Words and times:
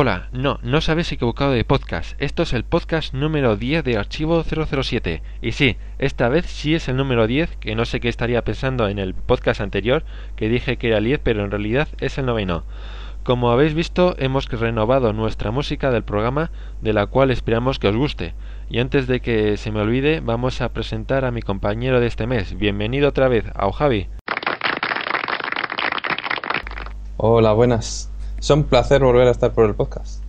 Hola, 0.00 0.28
no, 0.30 0.60
no 0.62 0.78
os 0.78 0.88
habéis 0.88 1.10
equivocado 1.10 1.50
de 1.50 1.64
podcast. 1.64 2.14
Esto 2.22 2.44
es 2.44 2.52
el 2.52 2.62
podcast 2.62 3.14
número 3.14 3.56
10 3.56 3.82
de 3.82 3.96
Archivo 3.96 4.44
007. 4.44 5.22
Y 5.42 5.50
sí, 5.50 5.76
esta 5.98 6.28
vez 6.28 6.46
sí 6.46 6.76
es 6.76 6.86
el 6.86 6.96
número 6.96 7.26
10, 7.26 7.56
que 7.56 7.74
no 7.74 7.84
sé 7.84 7.98
qué 7.98 8.08
estaría 8.08 8.44
pensando 8.44 8.86
en 8.86 9.00
el 9.00 9.12
podcast 9.12 9.60
anterior, 9.60 10.04
que 10.36 10.48
dije 10.48 10.76
que 10.76 10.86
era 10.86 10.98
el 10.98 11.04
10, 11.04 11.18
pero 11.24 11.42
en 11.42 11.50
realidad 11.50 11.88
es 11.98 12.16
el 12.16 12.26
noveno. 12.26 12.62
Como 13.24 13.50
habéis 13.50 13.74
visto, 13.74 14.14
hemos 14.20 14.46
renovado 14.46 15.12
nuestra 15.12 15.50
música 15.50 15.90
del 15.90 16.04
programa, 16.04 16.52
de 16.80 16.92
la 16.92 17.06
cual 17.06 17.32
esperamos 17.32 17.80
que 17.80 17.88
os 17.88 17.96
guste. 17.96 18.34
Y 18.70 18.78
antes 18.78 19.08
de 19.08 19.18
que 19.18 19.56
se 19.56 19.72
me 19.72 19.80
olvide, 19.80 20.20
vamos 20.20 20.60
a 20.60 20.68
presentar 20.68 21.24
a 21.24 21.32
mi 21.32 21.42
compañero 21.42 21.98
de 21.98 22.06
este 22.06 22.28
mes. 22.28 22.56
Bienvenido 22.56 23.08
otra 23.08 23.26
vez, 23.26 23.46
a 23.52 23.72
Javi. 23.72 24.06
Hola, 27.16 27.52
buenas. 27.52 28.12
Es 28.38 28.50
un 28.50 28.64
placer 28.64 29.02
volver 29.02 29.28
a 29.28 29.30
estar 29.30 29.52
por 29.52 29.66
el 29.66 29.74
podcast. 29.74 30.22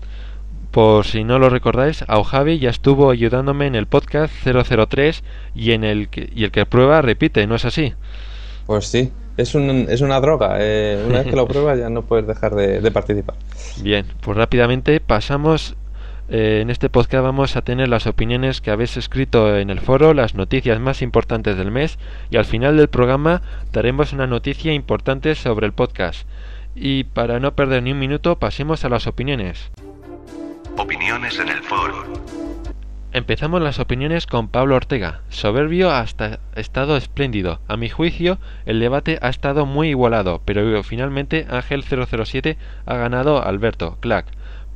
Por 0.72 1.05
si 1.05 1.23
no 1.23 1.40
lo 1.40 1.49
recordáis, 1.49 2.04
Javi 2.26 2.59
ya 2.59 2.70
estuvo 2.70 3.09
ayudándome 3.09 3.68
en 3.68 3.76
el 3.76 3.88
podcast 3.88 4.34
003 4.44 5.23
y 5.55 5.72
en 5.72 5.84
el 5.84 6.09
que, 6.09 6.30
y 6.34 6.44
el 6.44 6.52
que 6.52 6.66
prueba 6.66 7.02
repite, 7.02 7.48
¿no 7.48 7.55
es 7.55 7.66
así? 7.66 7.94
Pues 8.68 8.85
sí, 8.85 9.12
es, 9.38 9.55
un, 9.55 9.88
es 9.90 10.02
una 10.02 10.20
droga. 10.22 10.58
Eh, 10.59 11.04
una 11.08 11.20
vez 11.20 11.27
que 11.27 11.35
lo 11.35 11.48
pruebas 11.48 11.80
ya 11.80 11.90
no 11.90 12.04
puedes 12.04 12.27
dejar 12.27 12.54
de, 12.54 12.82
de 12.82 12.91
participar. 12.91 13.35
Bien, 13.82 14.05
pues 14.21 14.37
rápidamente 14.37 14.99
pasamos 14.99 15.76
eh, 16.32 16.60
en 16.62 16.70
este 16.70 16.91
podcast 16.91 17.24
vamos 17.24 17.55
a 17.55 17.63
tener 17.63 17.90
las 17.90 18.05
opiniones 18.05 18.62
que 18.62 18.70
habéis 18.70 18.98
escrito 18.98 19.57
en 19.57 19.71
el 19.71 19.80
foro, 19.80 20.13
las 20.13 20.35
noticias 20.35 20.80
más 20.80 21.02
importantes 21.02 21.57
del 21.57 21.71
mes 21.71 21.98
y 22.30 22.37
al 22.37 22.46
final 22.46 22.77
del 22.77 22.87
programa 22.87 23.41
daremos 23.74 24.13
una 24.13 24.27
noticia 24.27 24.71
importante 24.71 25.34
sobre 25.34 25.65
el 25.65 25.74
podcast. 25.74 26.27
Y 26.75 27.03
para 27.05 27.39
no 27.39 27.55
perder 27.55 27.84
ni 27.84 27.91
un 27.91 27.99
minuto, 27.99 28.39
pasemos 28.39 28.85
a 28.85 28.89
las 28.89 29.07
opiniones. 29.07 29.71
Opiniones 30.77 31.39
en 31.39 31.49
el 31.49 31.62
foro. 31.63 32.05
Empezamos 33.12 33.59
las 33.59 33.79
opiniones 33.79 34.27
con 34.27 34.49
Pablo 34.49 34.75
Ortega. 34.75 35.21
Soberbio 35.29 35.90
hasta 35.90 36.40
estado 36.55 36.95
espléndido. 36.95 37.59
A 37.67 37.75
mi 37.75 37.90
juicio, 37.90 38.37
el 38.67 38.79
debate 38.79 39.17
ha 39.23 39.29
estado 39.29 39.65
muy 39.65 39.90
igualado, 39.90 40.43
pero 40.45 40.84
finalmente 40.84 41.47
Ángel 41.49 41.84
007 41.84 42.57
ha 42.85 42.95
ganado 42.97 43.40
a 43.40 43.49
Alberto 43.49 43.97
Clack, 43.99 44.27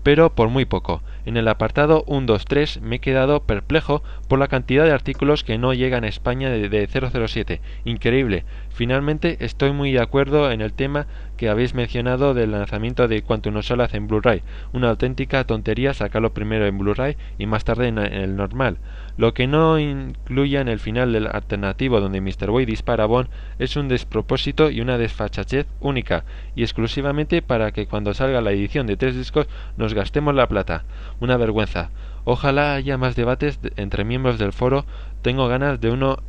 pero 0.02 0.34
por 0.34 0.50
muy 0.50 0.66
poco. 0.66 1.04
En 1.26 1.38
el 1.38 1.48
apartado 1.48 2.06
123 2.08 2.82
me 2.82 2.96
he 2.96 3.00
quedado 3.00 3.44
perplejo 3.44 4.02
por 4.28 4.40
la 4.40 4.48
cantidad 4.48 4.86
de 4.86 4.92
artículos 4.92 5.44
que 5.44 5.60
no 5.60 5.74
llegan 5.76 6.04
a 6.04 6.08
España 6.10 6.50
de, 6.50 6.88
007. 6.88 7.62
Increíble. 7.86 8.46
Finalmente 8.74 9.38
estoy 9.40 9.72
muy 9.72 9.92
de 9.92 10.02
acuerdo 10.02 10.52
en 10.52 10.60
el 10.60 10.74
tema 10.74 11.06
que 11.38 11.48
habéis 11.48 11.76
mencionado 11.76 12.34
del 12.34 12.54
lanzamiento 12.54 13.08
de 13.08 13.22
Quantum 13.22 13.58
of 13.58 13.66
Solace 13.66 13.98
en 13.98 14.08
Blu-ray. 14.08 14.42
Una 14.74 14.90
auténtica 14.90 15.44
tontería 15.44 15.94
sacarlo 15.94 16.34
primero 16.34 16.66
en 16.66 16.80
Blu-ray 16.80 17.16
y 17.38 17.46
más 17.46 17.66
tarde 17.66 17.90
en 17.90 18.00
el 18.00 18.36
normal. 18.36 18.80
Lo 19.16 19.36
que 19.36 19.46
no 19.46 19.78
incluya 19.78 20.60
en 20.60 20.70
el 20.70 20.80
final 20.80 21.14
del 21.14 21.28
alternativo 21.28 22.00
donde 22.00 22.20
Mr. 22.20 22.50
Way 22.50 22.66
dispara 22.66 23.04
a 23.04 23.08
Bond 23.08 23.30
es 23.60 23.76
un 23.76 23.90
despropósito 23.90 24.72
y 24.72 24.82
una 24.82 24.98
desfachatez 24.98 25.68
única 25.80 26.26
y 26.56 26.64
exclusivamente 26.64 27.44
para 27.44 27.72
que 27.74 27.86
cuando 27.86 28.16
salga 28.16 28.42
la 28.42 28.54
edición 28.54 28.88
de 28.88 28.98
tres 28.98 29.16
discos 29.16 29.48
nos 29.78 29.94
gastemos 29.94 30.34
la 30.34 30.48
plata 30.48 30.84
una 31.20 31.38
vergüenza. 31.38 31.92
Ojalá 32.24 32.74
haya 32.74 32.98
más 32.98 33.16
debates 33.16 33.60
entre 33.76 34.04
miembros 34.04 34.40
del 34.40 34.52
foro. 34.52 34.86
Tengo 35.22 35.48
ganas 35.48 35.80
de 35.80 35.92
uno 35.92 36.24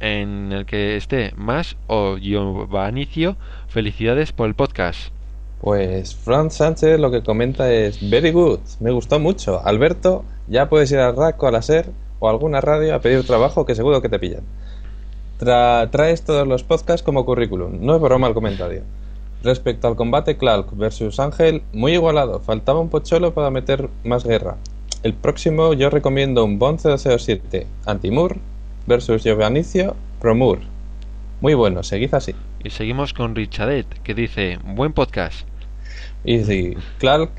en 0.00 0.52
el 0.52 0.66
que 0.66 0.96
esté 0.96 1.32
más 1.36 1.76
o 1.86 2.16
Giovanicio. 2.16 3.36
Felicidades 3.68 4.32
por 4.32 4.48
el 4.48 4.54
podcast. 4.54 5.12
Pues 5.60 6.14
Franz 6.14 6.54
Sánchez 6.54 6.98
lo 6.98 7.10
que 7.10 7.22
comenta 7.22 7.70
es 7.70 8.08
very 8.08 8.32
good, 8.32 8.60
me 8.80 8.90
gustó 8.90 9.18
mucho. 9.18 9.60
Alberto, 9.64 10.24
ya 10.48 10.68
puedes 10.70 10.90
ir 10.90 10.98
al 10.98 11.16
RACO, 11.16 11.46
a 11.46 11.50
la 11.50 11.62
SER 11.62 11.90
o 12.18 12.28
a 12.28 12.30
alguna 12.30 12.60
radio 12.60 12.94
a 12.94 13.00
pedir 13.00 13.26
trabajo 13.26 13.66
que 13.66 13.74
seguro 13.74 14.00
que 14.00 14.08
te 14.08 14.18
pillan. 14.18 14.42
traes 15.38 16.22
todos 16.22 16.48
los 16.48 16.62
podcasts 16.62 17.02
como 17.02 17.26
currículum, 17.26 17.84
no 17.84 17.96
es 17.96 18.00
broma 18.00 18.26
el 18.26 18.34
comentario. 18.34 18.82
Respecto 19.42 19.88
al 19.88 19.96
combate 19.96 20.36
Clark 20.36 20.76
versus 20.76 21.20
Ángel, 21.20 21.62
muy 21.72 21.92
igualado, 21.92 22.40
faltaba 22.40 22.80
un 22.80 22.90
pocholo 22.90 23.32
para 23.32 23.50
meter 23.50 23.88
más 24.04 24.24
guerra. 24.24 24.56
El 25.02 25.14
próximo 25.14 25.72
yo 25.72 25.88
recomiendo 25.88 26.44
un 26.44 26.58
Bond 26.58 26.80
007 26.80 27.66
Antimur 27.86 28.36
versus 28.90 29.22
Giovannicio 29.22 29.94
Promur. 30.20 30.58
Muy 31.40 31.54
bueno, 31.54 31.84
seguid 31.84 32.12
así. 32.12 32.34
Y 32.64 32.70
seguimos 32.70 33.14
con 33.14 33.36
Richadet, 33.36 33.86
que 34.02 34.14
dice, 34.14 34.58
buen 34.64 34.92
podcast. 34.92 35.46
Y 36.24 36.74
Clark 36.98 37.30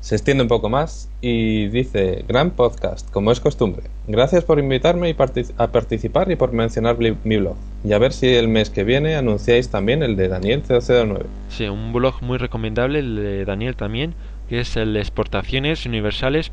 se 0.00 0.14
extiende 0.14 0.44
un 0.44 0.48
poco 0.48 0.70
más 0.70 1.10
y 1.20 1.68
dice, 1.68 2.24
gran 2.26 2.52
podcast, 2.52 3.10
como 3.10 3.32
es 3.32 3.38
costumbre. 3.38 3.82
Gracias 4.08 4.44
por 4.44 4.58
invitarme 4.58 5.10
y 5.10 5.16
a 5.58 5.70
participar 5.70 6.30
y 6.30 6.36
por 6.36 6.52
mencionar 6.52 6.96
mi 6.98 7.36
blog. 7.36 7.56
Y 7.84 7.92
a 7.92 7.98
ver 7.98 8.14
si 8.14 8.28
el 8.28 8.48
mes 8.48 8.70
que 8.70 8.82
viene 8.82 9.14
anunciáis 9.14 9.68
también 9.68 10.02
el 10.02 10.16
de 10.16 10.28
Daniel 10.28 10.62
009. 10.66 11.26
Sí, 11.50 11.66
un 11.66 11.92
blog 11.92 12.22
muy 12.22 12.38
recomendable, 12.38 13.00
el 13.00 13.16
de 13.16 13.44
Daniel 13.44 13.76
también, 13.76 14.14
que 14.48 14.60
es 14.60 14.74
el 14.78 14.94
de 14.94 15.00
exportaciones 15.00 15.84
universales 15.84 16.50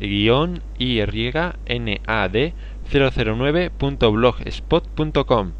guion 0.00 0.62
nad 1.68 2.36
009.blogspot.com 2.92 5.52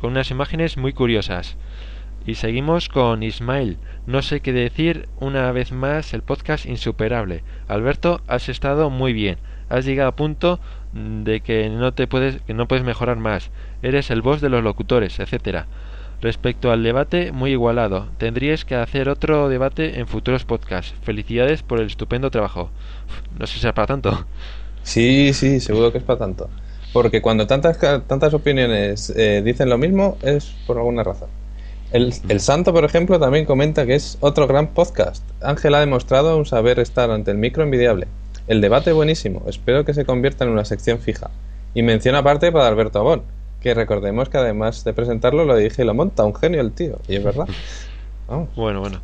con 0.00 0.10
unas 0.10 0.30
imágenes 0.30 0.76
muy 0.76 0.92
curiosas. 0.92 1.56
Y 2.26 2.34
seguimos 2.34 2.88
con 2.88 3.22
Ismael. 3.22 3.78
No 4.06 4.22
sé 4.22 4.40
qué 4.40 4.52
decir, 4.52 5.08
una 5.18 5.50
vez 5.52 5.72
más 5.72 6.12
el 6.12 6.22
podcast 6.22 6.66
insuperable. 6.66 7.42
Alberto, 7.66 8.20
has 8.26 8.48
estado 8.48 8.90
muy 8.90 9.12
bien. 9.12 9.38
Has 9.68 9.84
llegado 9.84 10.10
a 10.10 10.16
punto 10.16 10.60
de 10.92 11.40
que 11.40 11.68
no 11.70 11.92
te 11.92 12.06
puedes 12.06 12.42
que 12.42 12.54
no 12.54 12.68
puedes 12.68 12.84
mejorar 12.84 13.16
más. 13.16 13.50
Eres 13.82 14.10
el 14.10 14.22
boss 14.22 14.40
de 14.40 14.50
los 14.50 14.62
locutores, 14.62 15.18
etcétera. 15.18 15.66
Respecto 16.20 16.70
al 16.70 16.82
debate, 16.82 17.32
muy 17.32 17.52
igualado. 17.52 18.08
Tendríais 18.18 18.66
que 18.66 18.74
hacer 18.74 19.08
otro 19.08 19.48
debate 19.48 20.00
en 20.00 20.06
futuros 20.06 20.44
podcasts. 20.44 20.94
Felicidades 21.02 21.62
por 21.62 21.80
el 21.80 21.86
estupendo 21.86 22.30
trabajo. 22.30 22.70
No 23.38 23.46
sé 23.46 23.58
si 23.58 23.72
para 23.72 23.86
tanto. 23.86 24.26
Sí, 24.82 25.32
sí, 25.32 25.60
seguro 25.60 25.92
que 25.92 25.98
es 25.98 26.04
para 26.04 26.18
tanto. 26.18 26.48
Porque 26.92 27.22
cuando 27.22 27.46
tantas, 27.46 27.78
tantas 27.78 28.34
opiniones 28.34 29.10
eh, 29.16 29.42
dicen 29.44 29.68
lo 29.68 29.78
mismo, 29.78 30.18
es 30.22 30.54
por 30.66 30.78
alguna 30.78 31.04
razón. 31.04 31.28
El, 31.92 32.40
Santo, 32.40 32.72
por 32.72 32.84
ejemplo, 32.84 33.18
también 33.18 33.44
comenta 33.44 33.84
que 33.84 33.96
es 33.96 34.16
otro 34.20 34.46
gran 34.46 34.68
podcast. 34.68 35.24
Ángel 35.42 35.74
ha 35.74 35.80
demostrado 35.80 36.36
un 36.36 36.46
saber 36.46 36.78
estar 36.78 37.10
ante 37.10 37.32
el 37.32 37.38
micro 37.38 37.64
envidiable. 37.64 38.06
El 38.46 38.60
debate 38.60 38.92
buenísimo. 38.92 39.42
Espero 39.48 39.84
que 39.84 39.92
se 39.92 40.04
convierta 40.04 40.44
en 40.44 40.50
una 40.50 40.64
sección 40.64 41.00
fija. 41.00 41.30
Y 41.74 41.82
menciona 41.82 42.18
aparte 42.18 42.52
para 42.52 42.68
Alberto 42.68 43.00
Abón, 43.00 43.22
que 43.60 43.74
recordemos 43.74 44.28
que 44.28 44.38
además 44.38 44.84
de 44.84 44.92
presentarlo 44.92 45.44
lo 45.44 45.56
dije 45.56 45.82
y 45.82 45.84
lo 45.84 45.94
monta, 45.94 46.24
un 46.24 46.34
genio 46.34 46.60
el 46.60 46.72
tío. 46.72 46.98
Y 47.08 47.16
es 47.16 47.24
verdad. 47.24 47.46
Bueno, 48.54 48.78
bueno. 48.78 49.00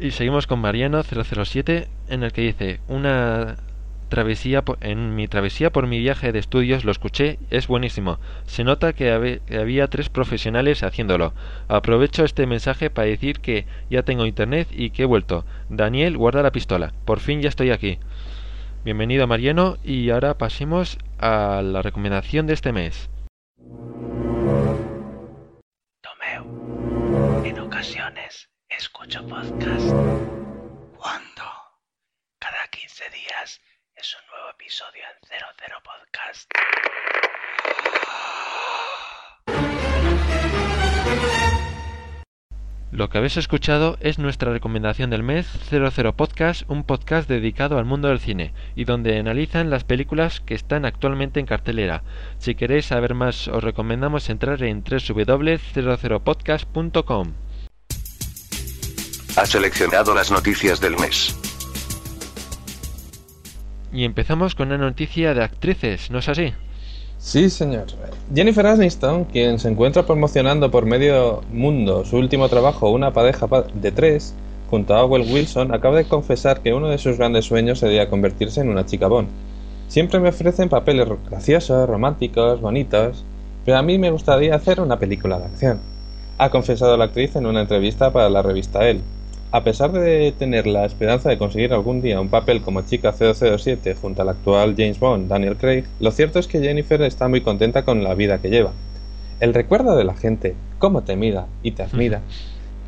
Y 0.00 0.12
seguimos 0.12 0.46
con 0.46 0.58
Mariano 0.58 1.02
007 1.02 1.86
en 2.08 2.22
el 2.22 2.32
que 2.32 2.40
dice, 2.40 2.80
una 2.88 3.56
travesía 4.08 4.62
en 4.80 5.14
mi 5.14 5.28
travesía 5.28 5.70
por 5.70 5.86
mi 5.86 5.98
viaje 5.98 6.32
de 6.32 6.38
estudios 6.38 6.84
lo 6.84 6.92
escuché, 6.92 7.38
es 7.50 7.66
buenísimo. 7.66 8.18
Se 8.46 8.64
nota 8.64 8.92
que, 8.92 9.40
había 9.50 9.88
tres 9.88 10.08
profesionales 10.08 10.82
haciéndolo. 10.82 11.34
Aprovecho 11.68 12.24
este 12.24 12.46
mensaje 12.46 12.90
para 12.90 13.08
decir 13.08 13.40
que 13.40 13.66
ya 13.90 14.02
tengo 14.02 14.26
internet 14.26 14.68
y 14.70 14.90
que 14.90 15.02
he 15.02 15.06
vuelto. 15.06 15.44
Daniel, 15.68 16.16
guarda 16.16 16.42
la 16.42 16.52
pistola. 16.52 16.92
Por 17.04 17.20
fin 17.20 17.42
ya 17.42 17.48
estoy 17.48 17.70
aquí. 17.70 17.98
Bienvenido 18.84 19.26
Mariano 19.26 19.78
y 19.82 20.10
ahora 20.10 20.36
pasemos 20.36 20.98
a 21.18 21.62
la 21.62 21.80
recomendación 21.80 22.46
de 22.46 22.52
este 22.52 22.72
mes. 22.72 23.08
Tomeu, 26.02 27.44
en 27.44 27.58
ocasiones 27.58 28.50
escucho 28.68 29.26
podcast. 29.26 29.90
¿Cuándo? 30.96 31.44
Cada 32.38 32.68
15 32.70 33.04
días 33.10 33.60
es 34.04 34.16
un 34.20 34.26
nuevo 34.36 34.50
episodio 34.50 35.02
en 35.02 35.16
00 35.26 35.42
Podcast. 35.82 36.52
Lo 42.90 43.08
que 43.08 43.16
habéis 43.16 43.38
escuchado 43.38 43.96
es 44.00 44.18
nuestra 44.18 44.52
recomendación 44.52 45.08
del 45.08 45.22
mes 45.22 45.46
00 45.70 46.16
Podcast, 46.16 46.68
un 46.68 46.84
podcast 46.84 47.30
dedicado 47.30 47.78
al 47.78 47.86
mundo 47.86 48.08
del 48.08 48.20
cine 48.20 48.52
y 48.76 48.84
donde 48.84 49.18
analizan 49.18 49.70
las 49.70 49.84
películas 49.84 50.40
que 50.40 50.52
están 50.52 50.84
actualmente 50.84 51.40
en 51.40 51.46
cartelera. 51.46 52.02
Si 52.36 52.54
queréis 52.54 52.84
saber 52.84 53.14
más 53.14 53.48
os 53.48 53.64
recomendamos 53.64 54.28
entrar 54.28 54.62
en 54.64 54.84
www.00podcast.com. 54.84 57.32
Ha 59.36 59.46
seleccionado 59.46 60.14
las 60.14 60.30
noticias 60.30 60.78
del 60.78 60.94
mes. 60.98 61.34
Y 63.94 64.04
empezamos 64.04 64.56
con 64.56 64.72
una 64.72 64.78
noticia 64.78 65.34
de 65.34 65.44
actrices, 65.44 66.10
¿no 66.10 66.18
es 66.18 66.28
así? 66.28 66.52
Sí, 67.16 67.48
señor. 67.48 67.86
Jennifer 68.34 68.66
Aniston, 68.66 69.24
quien 69.26 69.60
se 69.60 69.68
encuentra 69.68 70.04
promocionando 70.04 70.68
por 70.72 70.84
medio 70.84 71.42
mundo 71.52 72.04
su 72.04 72.16
último 72.16 72.48
trabajo, 72.48 72.90
Una 72.90 73.12
pareja 73.12 73.46
de 73.72 73.92
tres, 73.92 74.34
junto 74.68 74.96
a 74.96 75.04
Owen 75.04 75.32
Wilson, 75.32 75.72
acaba 75.72 75.96
de 75.96 76.08
confesar 76.08 76.60
que 76.60 76.74
uno 76.74 76.88
de 76.88 76.98
sus 76.98 77.18
grandes 77.18 77.44
sueños 77.44 77.78
sería 77.78 78.10
convertirse 78.10 78.62
en 78.62 78.68
una 78.68 78.84
chica 78.84 79.06
Bond. 79.06 79.28
Siempre 79.86 80.18
me 80.18 80.30
ofrecen 80.30 80.68
papeles 80.68 81.08
graciosos, 81.30 81.88
románticos, 81.88 82.60
bonitos, 82.60 83.24
pero 83.64 83.78
a 83.78 83.82
mí 83.82 83.96
me 83.98 84.10
gustaría 84.10 84.56
hacer 84.56 84.80
una 84.80 84.98
película 84.98 85.38
de 85.38 85.44
acción. 85.44 85.78
Ha 86.38 86.50
confesado 86.50 86.96
la 86.96 87.04
actriz 87.04 87.36
en 87.36 87.46
una 87.46 87.60
entrevista 87.60 88.12
para 88.12 88.28
la 88.28 88.42
revista 88.42 88.88
Elle. 88.88 89.02
A 89.54 89.62
pesar 89.62 89.92
de 89.92 90.34
tener 90.36 90.66
la 90.66 90.84
esperanza 90.84 91.28
de 91.28 91.38
conseguir 91.38 91.72
algún 91.72 92.02
día 92.02 92.20
un 92.20 92.28
papel 92.28 92.60
como 92.60 92.82
chica 92.82 93.12
007 93.12 93.94
junto 93.94 94.22
al 94.22 94.30
actual 94.30 94.74
James 94.76 94.98
Bond 94.98 95.28
Daniel 95.28 95.56
Craig, 95.56 95.84
lo 96.00 96.10
cierto 96.10 96.40
es 96.40 96.48
que 96.48 96.58
Jennifer 96.58 97.00
está 97.02 97.28
muy 97.28 97.40
contenta 97.40 97.84
con 97.84 98.02
la 98.02 98.16
vida 98.16 98.38
que 98.38 98.50
lleva. 98.50 98.72
El 99.38 99.54
recuerdo 99.54 99.94
de 99.94 100.02
la 100.02 100.14
gente, 100.14 100.56
cómo 100.80 101.04
te 101.04 101.14
mira 101.14 101.46
y 101.62 101.70
te 101.70 101.84
admira, 101.84 102.20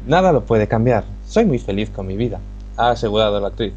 nada 0.08 0.32
lo 0.32 0.44
puede 0.44 0.66
cambiar. 0.66 1.04
Soy 1.24 1.44
muy 1.44 1.60
feliz 1.60 1.88
con 1.90 2.08
mi 2.08 2.16
vida, 2.16 2.40
ha 2.76 2.90
asegurado 2.90 3.38
la 3.38 3.46
actriz. 3.46 3.72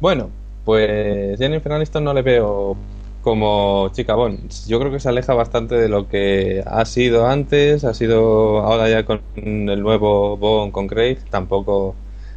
Bueno, 0.00 0.30
pues 0.64 1.38
Jennifer 1.38 1.70
Aniston 1.70 2.04
no 2.04 2.14
le 2.14 2.22
veo 2.22 2.78
como 3.22 3.90
chica 3.92 4.14
Bond. 4.14 4.50
Yo 4.66 4.78
creo 4.78 4.90
que 4.90 5.00
se 5.00 5.08
aleja 5.08 5.34
bastante 5.34 5.74
de 5.74 5.88
lo 5.88 6.08
que 6.08 6.62
ha 6.66 6.84
sido 6.84 7.26
antes, 7.26 7.84
ha 7.84 7.94
sido 7.94 8.60
ahora 8.60 8.88
ya 8.88 9.04
con 9.04 9.20
el 9.36 9.80
nuevo 9.82 10.36
Bond 10.36 10.72
con 10.72 10.86
Craig, 10.86 11.18
tampoco 11.30 11.94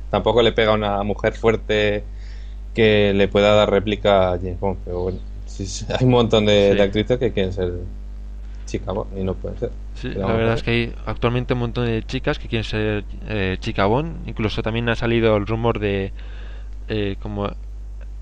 tampoco 0.09 0.43
le 0.43 0.51
pega 0.51 0.71
a 0.71 0.75
una 0.75 1.03
mujer 1.03 1.33
fuerte 1.33 2.03
que 2.73 3.13
le 3.13 3.27
pueda 3.27 3.55
dar 3.55 3.71
réplica 3.71 4.33
a 4.33 4.37
James 4.37 4.59
Bond, 4.59 4.77
pero 4.85 5.03
bueno, 5.03 5.19
hay 5.99 6.05
un 6.05 6.11
montón 6.11 6.45
de, 6.45 6.79
actrices 6.81 7.17
que 7.17 7.31
quieren 7.31 7.53
ser 7.53 7.71
chica 8.65 8.91
Bond 8.91 9.17
y 9.17 9.23
no 9.23 9.33
pueden 9.35 9.59
ser. 9.59 9.71
Sí, 9.95 10.09
la 10.09 10.27
verdad 10.27 10.55
es 10.55 10.63
que 10.63 10.71
hay 10.71 10.95
actualmente 11.05 11.53
un 11.53 11.61
montón 11.61 11.85
de 11.85 12.03
chicas 12.03 12.39
que 12.39 12.47
quieren 12.47 12.63
ser 12.65 13.05
eh, 13.27 13.57
chica 13.59 13.85
Bond, 13.85 14.27
incluso 14.27 14.61
también 14.61 14.89
ha 14.89 14.95
salido 14.95 15.37
el 15.37 15.47
rumor 15.47 15.79
de 15.79 16.11
eh, 16.89 17.15
como 17.21 17.49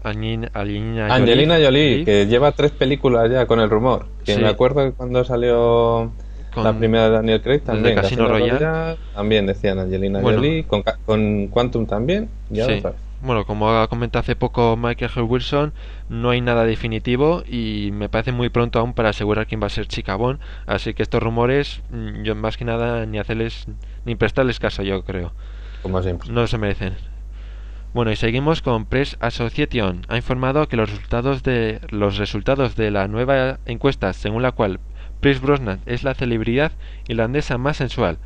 Angelina, 0.03 1.57
Jolie, 1.63 2.05
que 2.05 2.25
lleva 2.27 2.51
tres 2.51 2.71
películas 2.71 3.29
ya 3.31 3.45
con 3.45 3.59
el 3.59 3.69
rumor. 3.69 4.07
Que 4.25 4.37
me 4.37 4.47
acuerdo 4.47 4.85
que 4.85 4.91
cuando 4.93 5.23
salió 5.23 6.11
la 6.55 6.73
primera 6.73 7.05
de 7.05 7.11
Daniel 7.11 7.41
Craig 7.41 7.61
también. 7.61 7.95
Casino, 7.95 8.27
Royale. 8.27 8.97
También 9.13 9.45
decían 9.45 9.79
Angelina 9.79 10.21
Jolie, 10.21 10.63
con, 10.65 10.83
con, 11.05 11.47
Quantum 11.47 11.85
también. 11.85 12.29
Bueno, 13.23 13.45
como 13.45 13.69
ha 13.69 13.87
comentado 13.87 14.21
hace 14.21 14.35
poco 14.35 14.75
Michael 14.75 15.11
H. 15.11 15.21
Wilson, 15.21 15.73
no 16.09 16.31
hay 16.31 16.41
nada 16.41 16.65
definitivo 16.65 17.43
y 17.47 17.91
me 17.93 18.09
parece 18.09 18.31
muy 18.31 18.49
pronto 18.49 18.79
aún 18.79 18.93
para 18.93 19.09
asegurar 19.09 19.45
quién 19.45 19.61
va 19.61 19.67
a 19.67 19.69
ser 19.69 19.87
Chica 19.87 20.15
Bond. 20.15 20.39
Así 20.65 20.95
que 20.95 21.03
estos 21.03 21.21
rumores, 21.21 21.83
mm, 21.91 22.23
yo 22.23 22.33
más 22.35 22.57
que 22.57 22.65
nada 22.65 23.05
ni 23.05 23.19
hacerles 23.19 23.67
ni 24.05 24.15
prestarles 24.15 24.59
caso, 24.59 24.81
yo 24.81 25.03
creo. 25.03 25.33
Como 25.83 26.01
siempre. 26.01 26.31
No 26.31 26.47
se 26.47 26.57
merecen. 26.57 26.95
Bueno, 27.93 28.09
y 28.09 28.15
seguimos 28.15 28.61
con 28.61 28.85
Press 28.85 29.17
Association. 29.19 30.05
Ha 30.07 30.15
informado 30.15 30.69
que 30.69 30.77
los 30.77 30.89
resultados 30.89 31.43
de 31.43 31.81
los 31.89 32.17
resultados 32.17 32.77
de 32.77 32.89
la 32.89 33.09
nueva 33.09 33.59
encuesta, 33.65 34.13
según 34.13 34.43
la 34.43 34.53
cual 34.53 34.79
Chris 35.19 35.41
Brosnan 35.41 35.81
es 35.85 36.03
la 36.03 36.13
celebridad 36.13 36.71
irlandesa 37.09 37.57
más 37.57 37.75
sensual. 37.75 38.17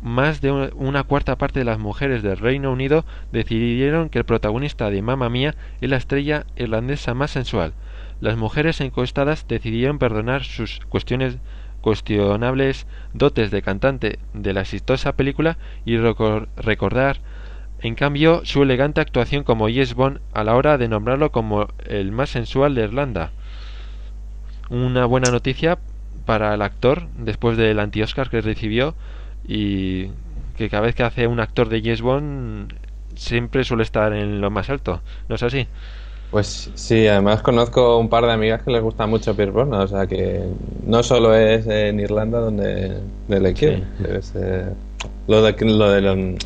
Más 0.00 0.40
de 0.40 0.52
una 0.52 1.02
cuarta 1.02 1.36
parte 1.36 1.58
de 1.58 1.64
las 1.64 1.80
mujeres 1.80 2.22
del 2.22 2.38
Reino 2.38 2.70
Unido 2.70 3.04
decidieron 3.32 4.10
que 4.10 4.18
el 4.18 4.24
protagonista 4.24 4.90
de 4.90 5.02
Mamma 5.02 5.28
Mía 5.28 5.56
es 5.80 5.90
la 5.90 5.96
estrella 5.96 6.46
irlandesa 6.54 7.12
más 7.12 7.32
sensual. 7.32 7.72
Las 8.20 8.36
mujeres 8.36 8.80
encuestadas 8.80 9.48
decidieron 9.48 9.98
perdonar 9.98 10.44
sus 10.44 10.78
cuestiones 10.88 11.38
cuestionables 11.80 12.86
dotes 13.12 13.50
de 13.50 13.62
cantante 13.62 14.20
de 14.34 14.52
la 14.52 14.60
exitosa 14.60 15.16
película 15.16 15.58
y 15.84 15.96
recordar 15.96 17.20
en 17.82 17.94
cambio, 17.94 18.42
su 18.44 18.62
elegante 18.62 19.00
actuación 19.00 19.42
como 19.42 19.68
Yes 19.68 19.94
Bond 19.94 20.20
a 20.34 20.44
la 20.44 20.54
hora 20.54 20.76
de 20.76 20.88
nombrarlo 20.88 21.32
como 21.32 21.68
el 21.86 22.12
más 22.12 22.30
sensual 22.30 22.74
de 22.74 22.84
Irlanda. 22.84 23.30
Una 24.68 25.06
buena 25.06 25.30
noticia 25.30 25.78
para 26.26 26.54
el 26.54 26.62
actor 26.62 27.06
después 27.16 27.56
del 27.56 27.80
anti-Oscar 27.80 28.28
que 28.28 28.40
recibió 28.40 28.94
y 29.48 30.08
que 30.56 30.68
cada 30.68 30.82
vez 30.82 30.94
que 30.94 31.02
hace 31.02 31.26
un 31.26 31.40
actor 31.40 31.68
de 31.70 31.80
Yes 31.80 32.02
Bond 32.02 32.74
siempre 33.16 33.64
suele 33.64 33.82
estar 33.82 34.12
en 34.12 34.40
lo 34.40 34.50
más 34.50 34.68
alto. 34.68 35.00
¿No 35.28 35.36
es 35.36 35.42
así? 35.42 35.66
Pues 36.30 36.70
sí, 36.74 37.08
además 37.08 37.42
conozco 37.42 37.98
un 37.98 38.08
par 38.08 38.24
de 38.24 38.32
amigas 38.32 38.62
que 38.62 38.70
les 38.70 38.82
gusta 38.82 39.06
mucho 39.06 39.34
Pierce 39.34 39.58
o 39.58 39.88
sea 39.88 40.06
que 40.06 40.44
no 40.86 41.02
solo 41.02 41.34
es 41.34 41.66
en 41.66 41.98
Irlanda 41.98 42.38
donde, 42.38 43.00
le 43.26 43.52
quieren, 43.52 43.88
lo 45.30 45.42
de, 45.42 45.64
lo 45.64 45.90
de 45.90 46.00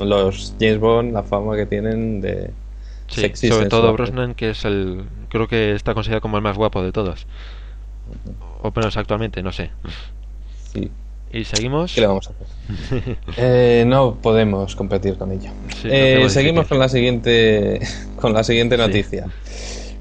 los, 0.04 0.54
James 0.60 0.78
Bond, 0.78 1.12
la 1.14 1.22
fama 1.22 1.56
que 1.56 1.64
tienen 1.64 2.20
de 2.20 2.50
sí, 3.08 3.48
sobre 3.48 3.66
todo 3.66 3.92
Brosnan, 3.94 4.34
que 4.34 4.50
es 4.50 4.64
el 4.64 5.04
creo 5.30 5.48
que 5.48 5.72
está 5.72 5.94
considerado 5.94 6.20
como 6.20 6.36
el 6.36 6.42
más 6.42 6.56
guapo 6.56 6.82
de 6.82 6.92
todos. 6.92 7.26
O 8.60 8.70
menos 8.76 8.96
actualmente, 8.98 9.42
no 9.42 9.52
sé. 9.52 9.70
Sí. 10.72 10.90
¿Y 11.32 11.44
seguimos? 11.44 11.94
¿Qué 11.94 12.02
le 12.02 12.06
vamos 12.06 12.28
a 12.28 12.32
hacer? 12.32 13.16
eh, 13.38 13.84
no 13.86 14.16
podemos 14.16 14.76
competir 14.76 15.16
con 15.16 15.32
ello. 15.32 15.50
eh, 15.84 16.26
seguimos 16.28 16.66
con 16.66 16.78
la 16.78 16.88
siguiente 16.88 17.80
con 18.20 18.34
la 18.34 18.44
siguiente 18.44 18.76
noticia. 18.76 19.26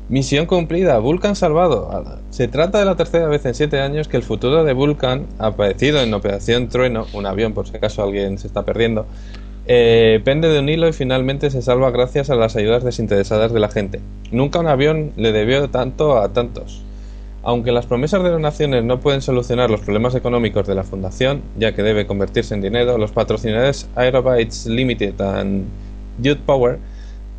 Misión 0.10 0.48
cumplida, 0.48 1.00
Vulcan 1.00 1.36
salvado. 1.36 2.20
Se 2.30 2.50
trata 2.50 2.78
de 2.78 2.86
la 2.86 2.96
tercera 2.96 3.28
vez 3.28 3.46
en 3.46 3.56
siete 3.56 3.80
años 3.80 4.10
que 4.10 4.18
el 4.18 4.24
futuro 4.24 4.66
de 4.66 4.74
Vulcan, 4.74 5.28
aparecido 5.40 6.02
en 6.02 6.14
Operación 6.14 6.68
Trueno, 6.68 7.08
un 7.14 7.26
avión 7.26 7.54
por 7.54 7.68
si 7.68 7.78
acaso 7.78 8.04
alguien 8.04 8.38
se 8.38 8.48
está 8.48 8.64
perdiendo, 8.64 9.06
eh, 9.66 10.20
pende 10.26 10.50
de 10.50 10.60
un 10.60 10.68
hilo 10.68 10.90
y 10.90 10.94
finalmente 10.94 11.50
se 11.50 11.62
salva 11.62 11.90
gracias 11.92 12.30
a 12.30 12.36
las 12.36 12.58
ayudas 12.58 12.84
desinteresadas 12.84 13.54
de 13.54 13.60
la 13.62 13.70
gente. 13.70 14.02
Nunca 14.30 14.60
un 14.60 14.68
avión 14.68 15.14
le 15.16 15.32
debió 15.32 15.70
tanto 15.70 16.18
a 16.18 16.34
tantos. 16.34 16.82
Aunque 17.42 17.72
las 17.72 17.86
promesas 17.86 18.24
de 18.24 18.30
donaciones 18.30 18.84
no 18.84 19.00
pueden 19.00 19.22
solucionar 19.22 19.70
los 19.70 19.82
problemas 19.82 20.16
económicos 20.16 20.68
de 20.68 20.76
la 20.76 20.84
fundación, 20.84 21.42
ya 21.58 21.74
que 21.74 21.82
debe 21.82 22.08
convertirse 22.08 22.54
en 22.54 22.62
dinero, 22.62 22.98
los 22.98 23.12
patrocinadores 23.12 23.88
Aerobytes 23.96 24.66
Limited 24.66 25.20
and 25.22 25.66
Youth 26.22 26.40
Power 26.46 26.78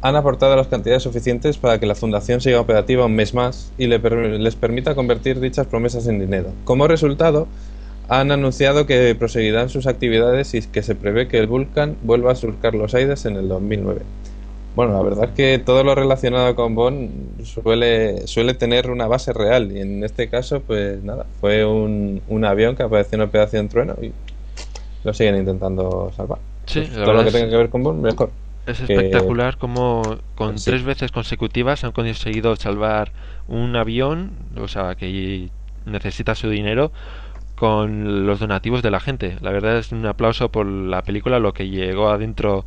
han 0.04 0.16
aportado 0.16 0.54
las 0.54 0.66
cantidades 0.66 1.02
suficientes 1.02 1.56
para 1.56 1.80
que 1.80 1.86
la 1.86 1.94
fundación 1.94 2.42
siga 2.42 2.60
operativa 2.60 3.06
un 3.06 3.16
mes 3.16 3.32
más 3.32 3.72
y 3.78 3.86
les 3.86 4.54
permita 4.54 4.94
convertir 4.94 5.40
dichas 5.40 5.66
promesas 5.66 6.06
en 6.08 6.20
dinero. 6.20 6.50
Como 6.64 6.86
resultado, 6.86 7.48
han 8.10 8.30
anunciado 8.30 8.84
que 8.84 9.14
proseguirán 9.18 9.70
sus 9.70 9.86
actividades 9.86 10.52
y 10.52 10.60
que 10.60 10.82
se 10.82 10.94
prevé 10.94 11.26
que 11.26 11.38
el 11.38 11.46
Vulcan 11.46 11.96
vuelva 12.02 12.32
a 12.32 12.34
surcar 12.34 12.74
los 12.74 12.94
aires 12.94 13.24
en 13.24 13.36
el 13.36 13.48
2009. 13.48 14.02
Bueno, 14.76 14.92
la 14.92 15.00
verdad 15.00 15.24
es 15.24 15.30
que 15.30 15.58
todo 15.58 15.82
lo 15.84 15.94
relacionado 15.94 16.54
con 16.54 16.74
Bond 16.74 17.42
suele, 17.42 18.26
suele 18.26 18.52
tener 18.52 18.90
una 18.90 19.06
base 19.06 19.32
real 19.32 19.72
y 19.72 19.80
en 19.80 20.04
este 20.04 20.28
caso, 20.28 20.60
pues 20.60 21.02
nada, 21.02 21.24
fue 21.40 21.64
un, 21.64 22.20
un 22.28 22.44
avión 22.44 22.76
que 22.76 22.82
apareció 22.82 23.16
en 23.16 23.22
Operación 23.22 23.70
Trueno 23.70 23.96
y 24.02 24.12
lo 25.02 25.14
siguen 25.14 25.36
intentando 25.36 26.12
salvar. 26.14 26.40
Sí, 26.66 26.80
pues 26.80 26.92
todo 26.92 27.14
lo 27.14 27.24
que 27.24 27.30
tenga 27.30 27.48
que 27.48 27.56
ver 27.56 27.70
con 27.70 27.82
Bond, 27.82 28.02
mejor. 28.02 28.43
Es 28.66 28.80
espectacular 28.80 29.58
como 29.58 30.02
con 30.34 30.56
tres 30.56 30.84
veces 30.84 31.12
consecutivas 31.12 31.84
han 31.84 31.92
conseguido 31.92 32.56
salvar 32.56 33.12
un 33.46 33.76
avión, 33.76 34.32
o 34.56 34.68
sea, 34.68 34.94
que 34.94 35.50
necesita 35.84 36.34
su 36.34 36.48
dinero 36.48 36.90
con 37.56 38.26
los 38.26 38.40
donativos 38.40 38.82
de 38.82 38.90
la 38.90 39.00
gente. 39.00 39.36
La 39.42 39.50
verdad 39.50 39.76
es 39.76 39.92
un 39.92 40.06
aplauso 40.06 40.50
por 40.50 40.66
la 40.66 41.02
película, 41.02 41.38
lo 41.38 41.52
que 41.52 41.68
llegó 41.68 42.08
adentro, 42.08 42.64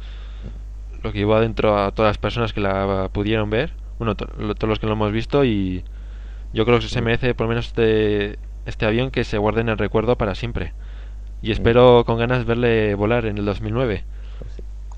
lo 1.02 1.12
que 1.12 1.20
llevó 1.20 1.36
adentro 1.36 1.78
a 1.78 1.92
todas 1.92 2.12
las 2.12 2.18
personas 2.20 2.54
que 2.54 2.62
la 2.62 3.10
pudieron 3.12 3.50
ver, 3.50 3.74
bueno, 3.98 4.16
todos 4.16 4.70
los 4.70 4.80
que 4.80 4.86
lo 4.86 4.94
hemos 4.94 5.12
visto 5.12 5.44
y 5.46 5.84
yo 6.54 6.66
creo 6.66 6.80
que 6.80 6.88
se 6.88 7.02
merece 7.02 7.34
por 7.34 7.46
lo 7.46 7.50
menos 7.50 7.68
este, 7.68 8.38
este 8.66 8.86
avión 8.86 9.12
que 9.12 9.24
se 9.24 9.38
guarde 9.38 9.62
en 9.62 9.70
el 9.70 9.78
recuerdo 9.78 10.18
para 10.18 10.36
siempre. 10.36 10.74
Y 11.42 11.52
espero 11.52 12.04
con 12.06 12.18
ganas 12.18 12.46
verle 12.46 12.96
volar 12.96 13.26
en 13.26 13.38
el 13.38 13.46
2009. 13.46 14.04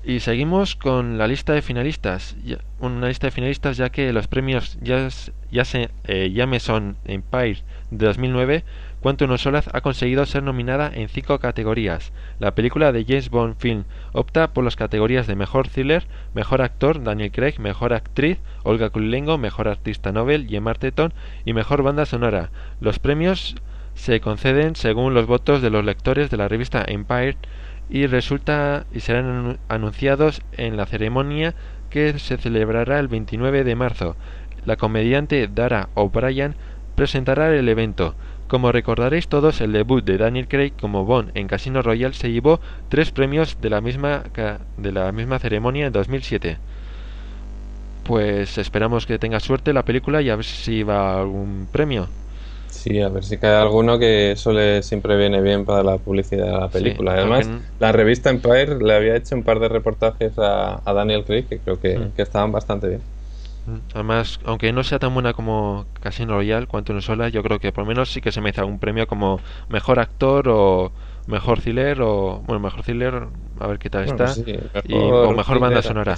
Y 0.02 0.20
seguimos 0.20 0.76
con 0.76 1.18
la 1.18 1.26
lista 1.26 1.52
de 1.52 1.62
finalistas. 1.62 2.36
Una 2.78 3.08
lista 3.08 3.26
de 3.26 3.32
finalistas 3.32 3.76
ya 3.76 3.90
que 3.90 4.12
los 4.12 4.28
premios 4.28 4.78
ya, 4.80 5.10
se, 5.10 5.90
eh, 6.04 6.30
ya 6.32 6.46
me 6.46 6.58
son 6.58 6.96
Empire 7.04 7.62
de 7.90 8.06
2009 8.06 8.64
Quantum 9.00 9.30
of 9.30 9.40
Solace 9.40 9.70
ha 9.72 9.80
conseguido 9.80 10.26
ser 10.26 10.42
nominada 10.42 10.90
en 10.92 11.08
cinco 11.08 11.38
categorías. 11.38 12.12
La 12.38 12.54
película 12.54 12.92
de 12.92 13.04
James 13.04 13.30
Bond 13.30 13.56
Film 13.58 13.84
opta 14.12 14.52
por 14.52 14.62
las 14.62 14.76
categorías 14.76 15.26
de 15.26 15.36
Mejor 15.36 15.68
Thriller, 15.68 16.06
Mejor 16.34 16.60
Actor, 16.60 17.02
Daniel 17.02 17.32
Craig, 17.32 17.58
Mejor 17.58 17.94
Actriz, 17.94 18.38
Olga 18.62 18.90
Kurylenko, 18.90 19.38
Mejor 19.38 19.68
Artista 19.68 20.12
Nobel, 20.12 20.48
Gemma 20.48 20.72
Arterton 20.72 21.14
y 21.46 21.54
Mejor 21.54 21.82
Banda 21.82 22.04
Sonora. 22.04 22.50
Los 22.80 22.98
premios 22.98 23.54
se 23.94 24.20
conceden 24.20 24.76
según 24.76 25.14
los 25.14 25.26
votos 25.26 25.62
de 25.62 25.70
los 25.70 25.84
lectores 25.84 26.30
de 26.30 26.36
la 26.36 26.48
revista 26.48 26.84
Empire 26.86 27.38
y 27.90 28.06
resulta 28.06 28.86
y 28.92 29.00
serán 29.00 29.58
anunciados 29.68 30.42
en 30.52 30.76
la 30.76 30.86
ceremonia 30.86 31.54
que 31.90 32.18
se 32.18 32.36
celebrará 32.36 33.00
el 33.00 33.08
29 33.08 33.64
de 33.64 33.74
marzo. 33.74 34.16
La 34.64 34.76
comediante 34.76 35.48
Dara 35.48 35.88
O'Brien 35.94 36.54
presentará 36.94 37.54
el 37.54 37.68
evento. 37.68 38.14
Como 38.46 38.72
recordaréis 38.72 39.28
todos, 39.28 39.60
el 39.60 39.72
debut 39.72 40.04
de 40.04 40.18
Daniel 40.18 40.48
Craig 40.48 40.72
como 40.80 41.04
Bond 41.04 41.30
en 41.34 41.48
Casino 41.48 41.82
Royale 41.82 42.14
se 42.14 42.32
llevó 42.32 42.60
tres 42.88 43.10
premios 43.10 43.60
de 43.60 43.70
la 43.70 43.80
misma, 43.80 44.24
de 44.76 44.92
la 44.92 45.10
misma 45.12 45.38
ceremonia 45.38 45.86
en 45.86 45.92
2007. 45.92 46.58
Pues 48.04 48.58
esperamos 48.58 49.06
que 49.06 49.18
tenga 49.18 49.40
suerte 49.40 49.72
la 49.72 49.84
película 49.84 50.20
y 50.22 50.30
a 50.30 50.36
ver 50.36 50.44
si 50.44 50.82
va 50.82 51.12
a 51.12 51.20
algún 51.20 51.68
premio. 51.70 52.08
Sí, 52.80 52.98
a 52.98 53.10
ver 53.10 53.22
si 53.24 53.36
cae 53.36 53.56
alguno 53.56 53.98
que 53.98 54.32
eso 54.32 54.52
le 54.52 54.82
siempre 54.82 55.14
viene 55.18 55.42
bien 55.42 55.66
para 55.66 55.82
la 55.82 55.98
publicidad 55.98 56.46
de 56.46 56.52
la 56.52 56.68
película. 56.68 57.12
Además, 57.12 57.46
la 57.78 57.92
revista 57.92 58.30
Empire 58.30 58.78
le 58.82 58.94
había 58.94 59.16
hecho 59.16 59.34
un 59.34 59.42
par 59.42 59.60
de 59.60 59.68
reportajes 59.68 60.32
a, 60.38 60.80
Daniel 60.86 61.26
Craig 61.26 61.44
que 61.46 61.58
creo 61.58 61.78
que, 61.78 61.98
mm. 61.98 62.12
que, 62.12 62.22
estaban 62.22 62.52
bastante 62.52 62.88
bien. 62.88 63.02
Mm. 63.66 63.80
Además, 63.92 64.40
aunque 64.46 64.72
no 64.72 64.82
sea 64.82 64.98
tan 64.98 65.12
buena 65.12 65.34
como 65.34 65.84
Casino 66.00 66.36
Royale, 66.36 66.66
Cuanto 66.66 66.94
no 66.94 67.02
sola, 67.02 67.28
yo 67.28 67.42
creo 67.42 67.58
que 67.58 67.70
por 67.70 67.84
lo 67.84 67.88
menos 67.88 68.10
sí 68.10 68.22
que 68.22 68.32
se 68.32 68.40
me 68.40 68.48
hace 68.48 68.62
un 68.62 68.78
premio 68.78 69.06
como 69.06 69.40
mejor 69.68 70.00
actor 70.00 70.48
o 70.48 70.90
mejor 71.26 71.60
thriller 71.60 72.00
o 72.00 72.42
bueno, 72.46 72.60
mejor 72.60 72.82
thriller, 72.82 73.24
a 73.58 73.66
ver 73.66 73.78
qué 73.78 73.90
tal 73.90 74.06
está, 74.06 74.32
y, 74.84 74.94
o 74.94 75.32
mejor 75.32 75.58
banda 75.58 75.82
sonora. 75.82 76.16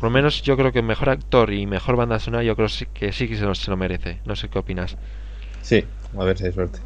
Por 0.00 0.08
lo 0.08 0.10
menos 0.10 0.42
yo 0.42 0.56
creo 0.56 0.72
que 0.72 0.82
mejor 0.82 1.10
actor 1.10 1.52
y 1.52 1.66
mejor 1.66 1.94
banda 1.94 2.18
sonora 2.18 2.42
yo 2.42 2.56
creo 2.56 2.66
que 2.92 3.12
sí 3.12 3.28
que 3.28 3.36
se 3.36 3.44
lo, 3.44 3.54
se 3.54 3.70
lo 3.70 3.76
merece. 3.76 4.18
No 4.24 4.34
sé 4.34 4.48
qué 4.48 4.58
opinas. 4.58 4.96
Sí, 5.62 5.84
a 6.18 6.24
ver 6.24 6.38
si 6.38 6.46
hay 6.46 6.52
suerte. 6.52 6.80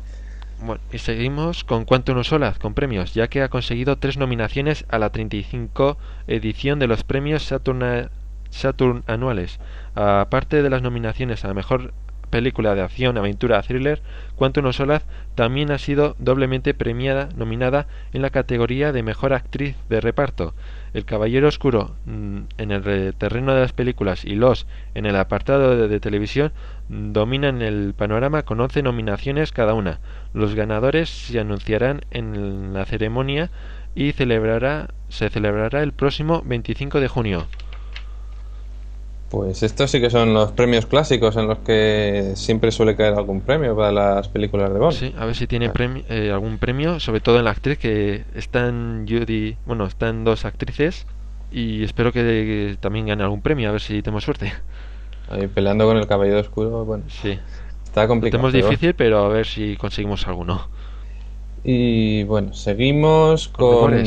Bueno, 0.61 0.81
y 0.93 0.99
seguimos 0.99 1.65
con 1.65 1.85
Quantum 1.85 2.23
Solaz, 2.25 2.59
con 2.59 2.75
premios, 2.75 3.13
ya 3.13 3.29
que 3.29 3.43
ha 3.43 3.49
conseguido 3.49 3.99
tres 3.99 4.17
nominaciones 4.17 4.85
a 4.89 4.99
la 4.99 5.11
35 5.11 5.99
edición 6.27 6.79
de 6.79 6.87
los 6.87 7.05
premios 7.05 7.43
Saturn, 7.43 8.09
Saturn 8.51 9.03
anuales. 9.07 9.59
Aparte 9.95 10.63
de 10.63 10.71
las 10.71 10.81
nominaciones 10.81 11.45
a 11.45 11.49
la 11.49 11.55
mejor 11.55 11.93
película 12.35 12.75
de 12.75 12.83
acción, 12.83 13.17
aventura, 13.17 13.63
thriller, 13.63 14.03
Quantum 14.35 14.73
Solaz 14.73 15.05
también 15.37 15.71
ha 15.71 15.79
sido 15.79 16.17
doblemente 16.19 16.75
premiada, 16.75 17.29
nominada 17.37 17.87
en 18.13 18.23
la 18.23 18.31
categoría 18.31 18.91
de 18.91 19.05
mejor 19.05 19.33
actriz 19.33 19.77
de 19.89 20.01
reparto. 20.01 20.53
El 20.95 21.05
Caballero 21.05 21.47
Oscuro 21.47 21.95
mm, 22.07 22.39
en 22.59 22.73
el 22.73 23.15
terreno 23.15 23.55
de 23.55 23.61
las 23.61 23.73
películas 23.73 24.25
y 24.25 24.35
Los 24.35 24.67
en 24.95 25.07
el 25.07 25.15
apartado 25.15 25.87
de, 25.87 26.01
televisión 26.01 26.51
mm, 26.89 27.13
dominan 27.13 27.63
el 27.63 27.95
panorama 27.97 28.43
con 28.43 28.61
11 28.61 28.83
nominaciones 28.83 29.53
cada 29.53 29.75
una. 29.75 30.01
Los 30.33 30.57
ganadores 30.57 31.09
se 31.11 31.39
anunciarán 31.39 32.01
en 32.11 32.75
la 32.75 32.85
ceremonia 32.85 33.51
y 33.95 34.11
celebrará, 34.11 34.89
se 35.09 35.31
celebrará 35.31 35.85
el 35.85 35.93
próximo 35.93 36.43
25 36.45 36.99
de 36.99 37.07
junio. 37.07 37.47
Pues 39.35 39.65
estos 39.65 39.91
sí 39.91 40.01
que 40.01 40.11
son 40.11 40.33
los 40.33 40.53
premios 40.53 40.87
clásicos 40.87 41.37
en 41.37 41.49
los 41.49 41.59
que 41.59 42.35
siempre 42.37 42.71
suele 42.71 42.95
caer 42.95 43.15
algún 43.15 43.41
premio 43.41 43.75
para 43.75 43.91
las 43.91 44.29
películas 44.29 44.73
de 44.73 44.79
Bond. 44.79 44.93
Sí, 44.93 45.13
a 45.19 45.25
ver 45.27 45.35
si 45.35 45.49
tiene 45.49 45.73
eh, 46.09 46.31
algún 46.31 46.59
premio, 46.59 47.01
sobre 47.01 47.19
todo 47.19 47.39
en 47.39 47.45
la 47.45 47.51
actriz 47.51 47.77
que 47.77 48.23
están 48.37 49.07
Judy, 49.09 49.57
bueno, 49.67 49.87
están 49.87 50.23
dos 50.23 50.45
actrices 50.45 51.09
y 51.51 51.83
espero 51.83 52.13
que 52.13 52.77
también 52.79 53.07
gane 53.07 53.25
algún 53.25 53.43
premio, 53.43 53.71
a 53.71 53.73
ver 53.73 53.81
si 53.81 54.03
tenemos 54.03 54.23
suerte. 54.23 54.53
Ahí 55.29 55.49
peleando 55.49 55.85
con 55.87 55.97
el 55.97 56.07
caballero 56.07 56.39
oscuro, 56.39 56.85
bueno. 56.85 57.03
Sí. 57.09 57.37
Está 57.83 58.07
complicado. 58.07 58.47
Es 58.47 58.55
difícil, 58.55 58.95
pero 58.95 59.25
a 59.25 59.29
ver 59.29 59.47
si 59.47 59.77
conseguimos 59.77 60.29
alguno. 60.29 60.69
Y 61.65 62.23
bueno, 62.23 62.53
seguimos 62.53 63.49
con... 63.49 64.05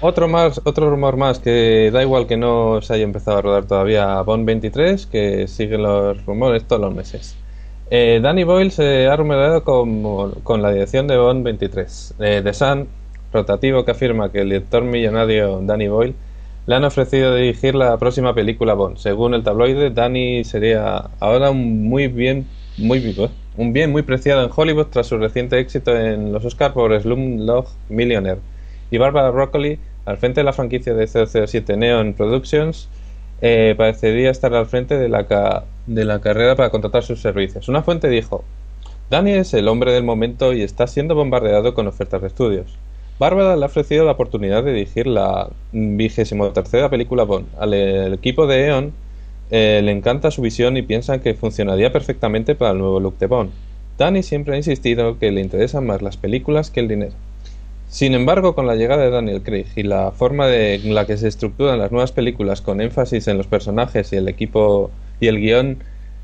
Otro 0.00 0.28
más, 0.28 0.60
otro 0.64 0.90
rumor 0.90 1.16
más 1.16 1.38
que 1.38 1.90
da 1.90 2.02
igual 2.02 2.26
que 2.26 2.36
no 2.36 2.82
se 2.82 2.92
haya 2.92 3.04
empezado 3.04 3.38
a 3.38 3.42
rodar 3.42 3.64
todavía 3.64 4.20
Bond 4.20 4.44
23, 4.44 5.06
que 5.06 5.48
siguen 5.48 5.84
los 5.84 6.22
rumores 6.26 6.64
todos 6.64 6.82
los 6.82 6.94
meses. 6.94 7.34
Eh, 7.90 8.20
Danny 8.22 8.44
Boyle 8.44 8.70
se 8.70 9.06
ha 9.06 9.16
rumoreado 9.16 9.64
con, 9.64 10.32
con 10.42 10.60
la 10.60 10.70
dirección 10.70 11.06
de 11.06 11.16
Bond 11.16 11.42
23. 11.44 12.14
Eh, 12.18 12.40
The 12.44 12.52
Sun, 12.52 12.88
rotativo 13.32 13.86
que 13.86 13.92
afirma 13.92 14.30
que 14.30 14.40
el 14.40 14.50
director 14.50 14.84
millonario 14.84 15.60
Danny 15.62 15.88
Boyle 15.88 16.14
le 16.66 16.74
han 16.74 16.84
ofrecido 16.84 17.34
dirigir 17.34 17.74
la 17.74 17.96
próxima 17.96 18.34
película 18.34 18.74
Bond. 18.74 18.98
Según 18.98 19.32
el 19.32 19.44
tabloide, 19.44 19.90
Danny 19.90 20.44
sería 20.44 21.08
ahora 21.20 21.50
un 21.50 21.88
muy 21.88 22.08
bien, 22.08 22.46
muy 22.76 22.98
vivo, 22.98 23.30
un 23.56 23.72
bien 23.72 23.92
muy 23.92 24.02
preciado 24.02 24.44
en 24.44 24.50
Hollywood 24.54 24.88
tras 24.88 25.06
su 25.06 25.16
reciente 25.16 25.58
éxito 25.58 25.96
en 25.96 26.34
los 26.34 26.44
Oscars 26.44 26.74
por 26.74 27.00
Slumdog 27.00 27.66
Millionaire 27.88 28.40
y 28.90 28.98
Barbara 28.98 29.30
Broccoli, 29.30 29.78
al 30.04 30.18
frente 30.18 30.40
de 30.40 30.44
la 30.44 30.52
franquicia 30.52 30.94
de 30.94 31.06
007 31.06 31.76
Neon 31.76 32.14
Productions, 32.14 32.88
eh, 33.42 33.74
parecería 33.76 34.30
estar 34.30 34.54
al 34.54 34.66
frente 34.66 34.96
de 34.96 35.08
la, 35.08 35.64
de 35.86 36.04
la 36.04 36.20
carrera 36.20 36.56
para 36.56 36.70
contratar 36.70 37.02
sus 37.02 37.20
servicios. 37.20 37.68
Una 37.68 37.82
fuente 37.82 38.08
dijo, 38.08 38.44
Danny 39.10 39.32
es 39.32 39.54
el 39.54 39.68
hombre 39.68 39.92
del 39.92 40.04
momento 40.04 40.52
y 40.52 40.62
está 40.62 40.86
siendo 40.86 41.14
bombardeado 41.14 41.74
con 41.74 41.86
ofertas 41.86 42.20
de 42.22 42.28
estudios. 42.28 42.76
Bárbara 43.18 43.56
le 43.56 43.62
ha 43.62 43.66
ofrecido 43.66 44.04
la 44.04 44.12
oportunidad 44.12 44.62
de 44.62 44.72
dirigir 44.72 45.06
la 45.06 45.48
vigésimo 45.72 46.50
tercera 46.50 46.90
película 46.90 47.24
Bond. 47.24 47.46
Al 47.58 47.72
equipo 48.12 48.46
de 48.46 48.66
Eon 48.66 48.92
eh, 49.50 49.80
le 49.82 49.92
encanta 49.92 50.30
su 50.30 50.42
visión 50.42 50.76
y 50.76 50.82
piensan 50.82 51.20
que 51.20 51.34
funcionaría 51.34 51.92
perfectamente 51.92 52.54
para 52.54 52.72
el 52.72 52.78
nuevo 52.78 53.00
look 53.00 53.18
de 53.18 53.26
Bond. 53.26 53.50
Danny 53.96 54.22
siempre 54.22 54.54
ha 54.54 54.58
insistido 54.58 55.18
que 55.18 55.30
le 55.30 55.40
interesan 55.40 55.86
más 55.86 56.02
las 56.02 56.16
películas 56.16 56.70
que 56.70 56.80
el 56.80 56.88
dinero. 56.88 57.14
Sin 57.96 58.12
embargo, 58.12 58.54
con 58.54 58.66
la 58.66 58.74
llegada 58.74 59.04
de 59.04 59.10
Daniel 59.10 59.42
Craig 59.42 59.68
y 59.74 59.82
la 59.82 60.12
forma 60.12 60.54
en 60.54 60.94
la 60.94 61.06
que 61.06 61.16
se 61.16 61.28
estructuran 61.28 61.78
las 61.78 61.90
nuevas 61.90 62.12
películas 62.12 62.60
con 62.60 62.82
énfasis 62.82 63.26
en 63.26 63.38
los 63.38 63.46
personajes 63.46 64.12
y 64.12 64.16
el 64.16 64.28
equipo 64.28 64.90
y 65.18 65.28
el 65.28 65.40
guion 65.40 65.78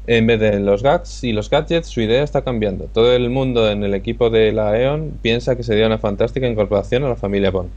en 0.06 0.26
vez 0.26 0.38
de 0.38 0.60
los 0.60 0.82
gags 0.82 1.24
y 1.24 1.32
los 1.32 1.48
gadgets, 1.48 1.88
su 1.88 2.02
idea 2.02 2.24
está 2.24 2.42
cambiando. 2.42 2.88
Todo 2.92 3.16
el 3.16 3.30
mundo 3.30 3.70
en 3.70 3.84
el 3.84 3.94
equipo 3.94 4.28
de 4.28 4.52
la 4.52 4.78
E.ON 4.78 5.12
piensa 5.22 5.56
que 5.56 5.62
sería 5.62 5.86
una 5.86 5.96
fantástica 5.96 6.46
incorporación 6.46 7.04
a 7.04 7.08
la 7.08 7.16
familia 7.16 7.50
Bond. 7.50 7.70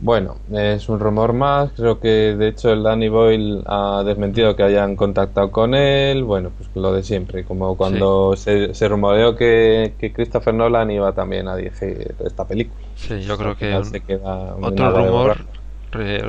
Bueno, 0.00 0.36
es 0.52 0.88
un 0.88 1.00
rumor 1.00 1.32
más. 1.32 1.72
Creo 1.72 1.98
que 1.98 2.36
de 2.36 2.48
hecho 2.48 2.72
el 2.72 2.84
Danny 2.84 3.08
Boyle 3.08 3.62
ha 3.66 4.04
desmentido 4.04 4.54
que 4.54 4.62
hayan 4.62 4.94
contactado 4.94 5.50
con 5.50 5.74
él. 5.74 6.22
Bueno, 6.22 6.52
pues 6.56 6.70
lo 6.74 6.92
de 6.92 7.02
siempre. 7.02 7.44
Como 7.44 7.76
cuando 7.76 8.36
se, 8.36 8.74
se, 8.74 8.88
rumoreó 8.88 9.34
que, 9.34 9.94
que, 9.98 10.12
Christopher 10.12 10.54
Nolan 10.54 10.90
iba 10.92 11.12
también 11.12 11.48
a 11.48 11.56
dirigir 11.56 12.14
esta 12.24 12.46
película. 12.46 12.80
Sí, 12.94 13.22
yo 13.22 13.36
creo 13.36 13.56
que 13.56 13.74
otro 13.74 14.90
rumor, 14.92 15.36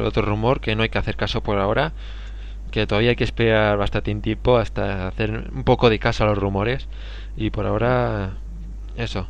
otro 0.04 0.24
rumor 0.24 0.62
que 0.62 0.76
no 0.76 0.82
hay 0.82 0.90
que 0.90 0.98
hacer 0.98 1.16
caso 1.16 1.42
por 1.42 1.60
ahora. 1.60 1.94
Que 2.72 2.88
todavía 2.88 3.12
hay 3.12 3.16
que 3.16 3.24
esperar 3.24 3.78
bastante 3.78 4.14
tiempo 4.16 4.58
hasta 4.58 5.08
hacer 5.08 5.50
un 5.54 5.64
poco 5.64 5.92
de 5.92 6.00
caso 6.00 6.24
a 6.24 6.28
los 6.28 6.38
rumores. 6.40 6.88
Y 7.38 7.52
por 7.52 7.68
ahora, 7.68 8.38
eso. 8.98 9.28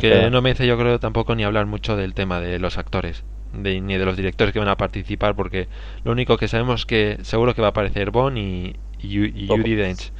Que 0.00 0.28
no 0.30 0.42
me 0.42 0.50
dice 0.50 0.66
yo 0.66 0.76
creo 0.76 0.98
tampoco 0.98 1.34
ni 1.36 1.44
hablar 1.44 1.66
mucho 1.66 1.96
del 1.96 2.14
tema 2.14 2.40
de 2.40 2.58
los 2.58 2.78
actores 2.78 3.24
ni 3.52 3.96
de 3.96 4.04
los 4.04 4.16
directores 4.16 4.52
que 4.52 4.58
van 4.58 4.68
a 4.68 4.76
participar 4.76 5.34
porque 5.34 5.68
lo 6.04 6.12
único 6.12 6.36
que 6.36 6.48
sabemos 6.48 6.82
es 6.82 6.86
que 6.86 7.18
seguro 7.22 7.54
que 7.54 7.60
va 7.60 7.68
a 7.68 7.70
aparecer 7.70 8.10
Bond 8.10 8.38
y, 8.38 8.76
y, 9.00 9.46
Judy 9.48 9.74
Dench. 9.74 10.12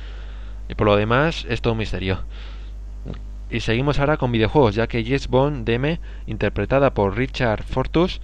Y 0.68 0.74
por 0.74 0.86
lo 0.86 0.96
demás 0.96 1.46
es 1.48 1.60
todo 1.60 1.72
un 1.72 1.78
misterio. 1.78 2.20
Y 3.50 3.60
seguimos 3.60 3.98
ahora 3.98 4.16
con 4.16 4.30
videojuegos 4.30 4.74
ya 4.74 4.86
que 4.86 5.02
Yes 5.02 5.28
Bond 5.28 5.68
DM 5.68 5.98
interpretada 6.26 6.94
por 6.94 7.16
Richard 7.16 7.64
Fortus 7.64 8.20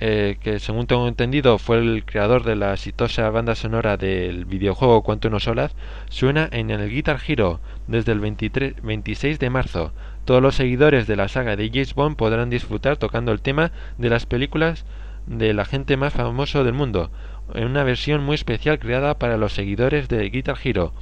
eh, 0.00 0.36
que 0.40 0.58
según 0.58 0.86
tengo 0.86 1.06
entendido 1.06 1.58
fue 1.58 1.78
el 1.78 2.04
creador 2.04 2.44
de 2.44 2.56
la 2.56 2.72
exitosa 2.72 3.30
banda 3.30 3.54
sonora 3.54 3.96
del 3.96 4.44
videojuego 4.44 5.02
Quantum 5.02 5.34
of 5.34 5.42
Solace, 5.42 5.76
suena 6.08 6.48
en 6.50 6.70
el 6.70 6.90
Guitar 6.90 7.20
Hero 7.26 7.60
desde 7.86 8.12
el 8.12 8.20
23, 8.20 8.82
26 8.82 9.38
de 9.38 9.50
marzo. 9.50 9.92
Todos 10.24 10.42
los 10.42 10.56
seguidores 10.56 11.06
de 11.06 11.16
la 11.16 11.28
saga 11.28 11.56
de 11.56 11.68
James 11.68 11.94
Bond 11.94 12.16
podrán 12.16 12.50
disfrutar 12.50 12.96
tocando 12.96 13.32
el 13.32 13.40
tema 13.40 13.72
de 13.98 14.10
las 14.10 14.26
películas 14.26 14.84
del 15.26 15.60
agente 15.60 15.96
más 15.96 16.12
famoso 16.12 16.64
del 16.64 16.74
mundo, 16.74 17.10
en 17.54 17.64
una 17.64 17.84
versión 17.84 18.22
muy 18.22 18.34
especial 18.34 18.78
creada 18.78 19.18
para 19.18 19.36
los 19.36 19.52
seguidores 19.52 20.08
de 20.08 20.28
Guitar 20.30 20.56
Hero. 20.62 20.92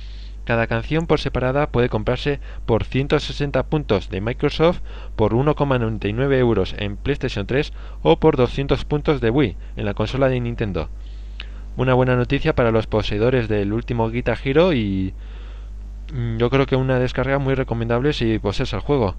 Cada 0.45 0.67
canción 0.67 1.07
por 1.07 1.21
separada 1.21 1.69
puede 1.69 1.89
comprarse 1.89 2.41
por 2.67 2.85
160 2.85 3.63
puntos 3.65 4.11
de 4.11 4.21
Microsoft, 4.21 4.81
por 5.15 5.35
1,99 5.35 6.35
euros 6.37 6.75
en 6.79 6.97
PlayStation 6.97 7.47
3 7.47 7.73
o 8.03 8.19
por 8.19 8.37
200 8.37 8.85
puntos 8.85 9.21
de 9.21 9.31
Wii 9.31 9.57
en 9.77 9.85
la 9.85 9.95
consola 9.95 10.29
de 10.29 10.41
Nintendo. 10.41 10.89
Una 11.77 11.95
buena 11.95 12.17
noticia 12.17 12.55
para 12.55 12.73
los 12.73 12.89
poseedores 12.89 13.49
del 13.49 13.73
último 13.73 14.11
Guitar 14.11 14.39
Hero 14.45 14.73
y 14.73 15.15
mm, 16.13 16.39
yo 16.39 16.51
creo 16.51 16.67
que 16.67 16.77
una 16.77 16.99
descarga 16.99 17.39
muy 17.39 17.55
recomendable 17.55 18.13
si 18.13 18.41
posees 18.41 18.73
el 18.73 18.81
juego. 18.81 19.15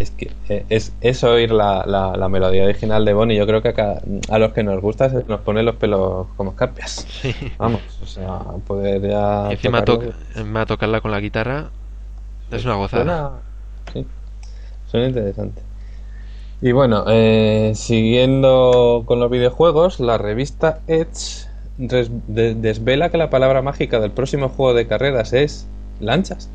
Es 0.00 0.10
que 0.10 0.32
eh, 0.48 0.64
es, 0.70 0.92
es 1.02 1.22
oír 1.24 1.52
la, 1.52 1.84
la, 1.86 2.16
la 2.16 2.28
melodía 2.30 2.64
original 2.64 3.04
de 3.04 3.12
Bonnie. 3.12 3.36
Yo 3.36 3.46
creo 3.46 3.60
que 3.60 3.68
acá, 3.68 4.00
a 4.30 4.38
los 4.38 4.52
que 4.54 4.62
nos 4.62 4.80
gusta 4.80 5.10
se 5.10 5.22
nos 5.28 5.40
pone 5.42 5.62
los 5.62 5.76
pelos 5.76 6.26
como 6.36 6.52
escarpias. 6.52 7.06
Sí. 7.20 7.34
Vamos, 7.58 7.82
o 8.02 8.06
sea, 8.06 8.38
poder 8.66 9.02
ya. 9.02 9.48
Y 9.50 9.52
encima 9.52 9.84
tocarlo- 9.84 10.10
to- 10.10 10.38
encima 10.38 10.64
tocarla 10.64 11.00
con 11.02 11.10
la 11.10 11.20
guitarra 11.20 11.68
es 12.50 12.64
una 12.64 12.76
gozada. 12.76 13.04
Suena, 13.04 13.30
sí, 13.92 14.06
suena 14.90 15.06
interesante. 15.08 15.60
Y 16.62 16.72
bueno, 16.72 17.04
eh, 17.08 17.72
siguiendo 17.74 19.02
con 19.06 19.20
los 19.20 19.30
videojuegos, 19.30 20.00
la 20.00 20.16
revista 20.16 20.80
Edge 20.88 21.46
desvela 21.76 23.10
que 23.10 23.18
la 23.18 23.28
palabra 23.30 23.60
mágica 23.62 24.00
del 24.00 24.10
próximo 24.12 24.48
juego 24.48 24.72
de 24.74 24.86
carreras 24.86 25.32
es 25.34 25.66
lanchas. 26.00 26.48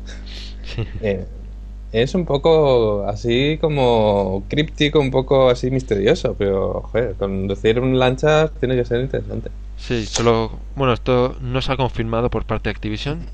Sí. 0.64 0.84
Eh, 1.00 1.26
es 2.02 2.14
un 2.14 2.24
poco 2.24 3.04
así 3.06 3.58
como 3.60 4.44
críptico, 4.48 5.00
un 5.00 5.10
poco 5.10 5.48
así 5.50 5.70
misterioso, 5.70 6.34
pero 6.38 6.82
joder, 6.82 7.14
conducir 7.16 7.80
un 7.80 7.98
lancha 7.98 8.48
tiene 8.60 8.76
que 8.76 8.84
ser 8.84 9.00
interesante. 9.00 9.50
Sí, 9.76 10.06
solo. 10.06 10.58
Bueno, 10.74 10.92
esto 10.92 11.36
no 11.40 11.60
se 11.62 11.72
ha 11.72 11.76
confirmado 11.76 12.30
por 12.30 12.44
parte 12.44 12.68
de 12.68 12.72
Activision. 12.72 13.26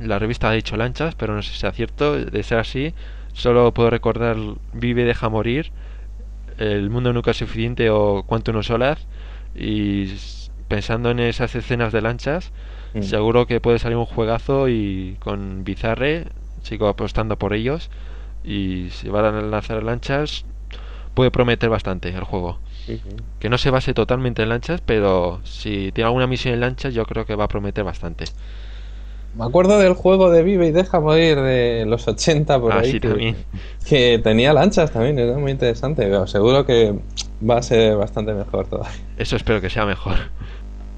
La 0.00 0.18
revista 0.18 0.50
ha 0.50 0.52
dicho 0.52 0.76
lanchas, 0.76 1.14
pero 1.14 1.34
no 1.34 1.42
sé 1.42 1.52
si 1.52 1.58
sea 1.60 1.72
cierto. 1.72 2.16
De 2.16 2.42
ser 2.42 2.58
así, 2.58 2.92
solo 3.32 3.72
puedo 3.72 3.90
recordar 3.90 4.36
Vive, 4.72 5.04
deja 5.04 5.28
morir, 5.28 5.70
El 6.58 6.88
mundo 6.90 7.12
nunca 7.12 7.32
es 7.32 7.36
suficiente 7.38 7.90
o 7.90 8.22
Quantum 8.26 8.56
of 8.56 8.66
Solace. 8.66 9.02
Y 9.54 10.06
pensando 10.68 11.10
en 11.10 11.20
esas 11.20 11.54
escenas 11.54 11.92
de 11.92 12.00
lanchas, 12.02 12.52
Mm. 12.94 13.02
seguro 13.02 13.46
que 13.46 13.60
puede 13.60 13.78
salir 13.78 13.96
un 13.98 14.06
juegazo. 14.06 14.68
Y 14.68 15.16
con 15.20 15.64
Bizarre, 15.64 16.26
sigo 16.66 16.88
apostando 16.88 17.36
por 17.38 17.54
ellos. 17.54 17.90
Y 18.44 18.88
si 18.90 19.08
van 19.08 19.24
a 19.24 19.40
lanzar 19.40 19.82
lanchas, 19.82 20.44
puede 21.14 21.30
prometer 21.30 21.68
bastante 21.70 22.08
el 22.10 22.24
juego 22.24 22.58
que 23.40 23.48
no 23.48 23.58
se 23.58 23.70
base 23.70 23.94
totalmente 23.94 24.44
en 24.44 24.48
lanchas, 24.48 24.80
pero 24.80 25.40
si 25.42 25.90
tiene 25.92 26.06
alguna 26.06 26.28
misión 26.28 26.54
en 26.54 26.60
lanchas, 26.60 26.94
yo 26.94 27.04
creo 27.04 27.26
que 27.26 27.34
va 27.34 27.44
a 27.44 27.48
prometer 27.48 27.82
bastante. 27.82 28.26
Me 29.36 29.44
acuerdo 29.44 29.78
del 29.78 29.94
juego 29.94 30.30
de 30.30 30.42
Vive 30.44 30.68
y 30.68 30.70
Deja 30.70 31.00
Morir 31.00 31.40
de 31.40 31.84
los 31.86 32.06
80 32.06 32.60
por 32.60 32.72
Ah, 32.72 32.78
ahí. 32.78 32.92
sí, 32.92 33.00
que, 33.00 33.08
también. 33.08 33.36
que 33.88 34.20
tenía 34.22 34.52
lanchas 34.52 34.92
también, 34.92 35.18
era 35.18 35.36
muy 35.36 35.50
interesante. 35.50 36.04
Pero 36.04 36.26
seguro 36.28 36.64
que 36.64 36.94
va 37.48 37.58
a 37.58 37.62
ser 37.62 37.96
bastante 37.96 38.32
mejor 38.32 38.66
todavía. 38.68 38.96
Eso 39.18 39.34
espero 39.36 39.60
que 39.60 39.68
sea 39.68 39.84
mejor. 39.84 40.14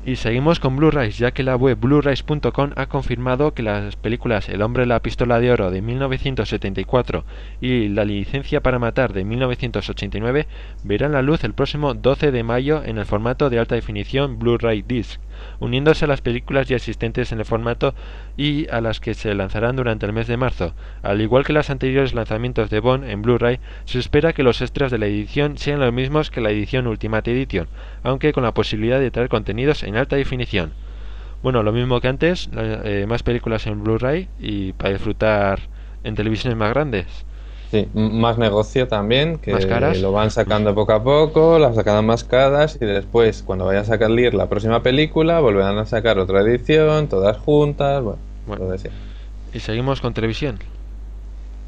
Y 0.08 0.16
seguimos 0.16 0.58
con 0.58 0.74
Blu-rays, 0.74 1.18
ya 1.18 1.32
que 1.32 1.42
la 1.42 1.54
web 1.54 1.78
blu-rays.com 1.78 2.70
ha 2.76 2.86
confirmado 2.86 3.52
que 3.52 3.62
las 3.62 3.96
películas 3.96 4.48
El 4.48 4.62
hombre 4.62 4.84
de 4.84 4.86
la 4.86 5.02
pistola 5.02 5.38
de 5.38 5.52
oro 5.52 5.70
de 5.70 5.82
1974 5.82 7.26
y 7.60 7.88
La 7.88 8.06
licencia 8.06 8.62
para 8.62 8.78
matar 8.78 9.12
de 9.12 9.26
1989 9.26 10.46
verán 10.82 11.12
la 11.12 11.20
luz 11.20 11.44
el 11.44 11.52
próximo 11.52 11.92
12 11.92 12.30
de 12.30 12.42
mayo 12.42 12.82
en 12.82 12.96
el 12.96 13.04
formato 13.04 13.50
de 13.50 13.58
alta 13.58 13.74
definición 13.74 14.38
Blu-ray 14.38 14.80
Disc, 14.80 15.20
uniéndose 15.60 16.04
a 16.04 16.08
las 16.08 16.20
películas 16.20 16.68
ya 16.68 16.76
existentes 16.76 17.32
en 17.32 17.38
el 17.38 17.44
formato 17.44 17.94
y 18.36 18.68
a 18.68 18.80
las 18.80 19.00
que 19.00 19.14
se 19.14 19.34
lanzarán 19.34 19.76
durante 19.76 20.06
el 20.06 20.12
mes 20.12 20.26
de 20.26 20.36
marzo. 20.36 20.74
Al 21.02 21.20
igual 21.20 21.44
que 21.44 21.52
los 21.52 21.70
anteriores 21.70 22.14
lanzamientos 22.14 22.70
de 22.70 22.80
Bond 22.80 23.04
en 23.04 23.22
Blu-ray, 23.22 23.60
se 23.84 23.98
espera 23.98 24.32
que 24.32 24.42
los 24.42 24.60
extras 24.60 24.90
de 24.90 24.98
la 24.98 25.06
edición 25.06 25.58
sean 25.58 25.80
los 25.80 25.92
mismos 25.92 26.30
que 26.30 26.40
la 26.40 26.50
edición 26.50 26.86
Ultimate 26.86 27.30
Edition, 27.32 27.68
aunque 28.02 28.32
con 28.32 28.42
la 28.44 28.54
posibilidad 28.54 29.00
de 29.00 29.10
traer 29.10 29.28
contenidos 29.28 29.82
en 29.82 29.96
alta 29.96 30.16
definición. 30.16 30.72
Bueno, 31.42 31.62
lo 31.62 31.72
mismo 31.72 32.00
que 32.00 32.08
antes, 32.08 32.50
eh, 32.56 33.06
más 33.08 33.22
películas 33.22 33.66
en 33.66 33.84
Blu-ray 33.84 34.28
y 34.40 34.72
para 34.72 34.90
disfrutar 34.90 35.60
en 36.02 36.14
televisiones 36.14 36.58
más 36.58 36.70
grandes. 36.70 37.26
Sí, 37.70 37.86
más 37.92 38.38
negocio 38.38 38.88
también, 38.88 39.38
que 39.38 39.52
Más 39.52 39.66
caras. 39.66 39.98
lo 40.00 40.10
van 40.12 40.30
sacando 40.30 40.74
poco 40.74 40.92
a 40.92 41.02
poco, 41.04 41.58
las 41.58 41.74
sacan 41.74 42.04
más 42.06 42.24
caras 42.24 42.78
y 42.80 42.86
después, 42.86 43.42
cuando 43.42 43.66
vaya 43.66 43.80
a 43.80 43.84
salir 43.84 44.32
la 44.32 44.48
próxima 44.48 44.82
película, 44.82 45.40
volverán 45.40 45.76
a 45.76 45.84
sacar 45.84 46.18
otra 46.18 46.40
edición, 46.40 47.08
todas 47.08 47.36
juntas, 47.36 48.02
bueno, 48.02 48.18
Bueno. 48.46 48.64
decía. 48.68 48.90
Y 49.52 49.60
seguimos 49.60 50.00
con 50.00 50.14
televisión. 50.14 50.58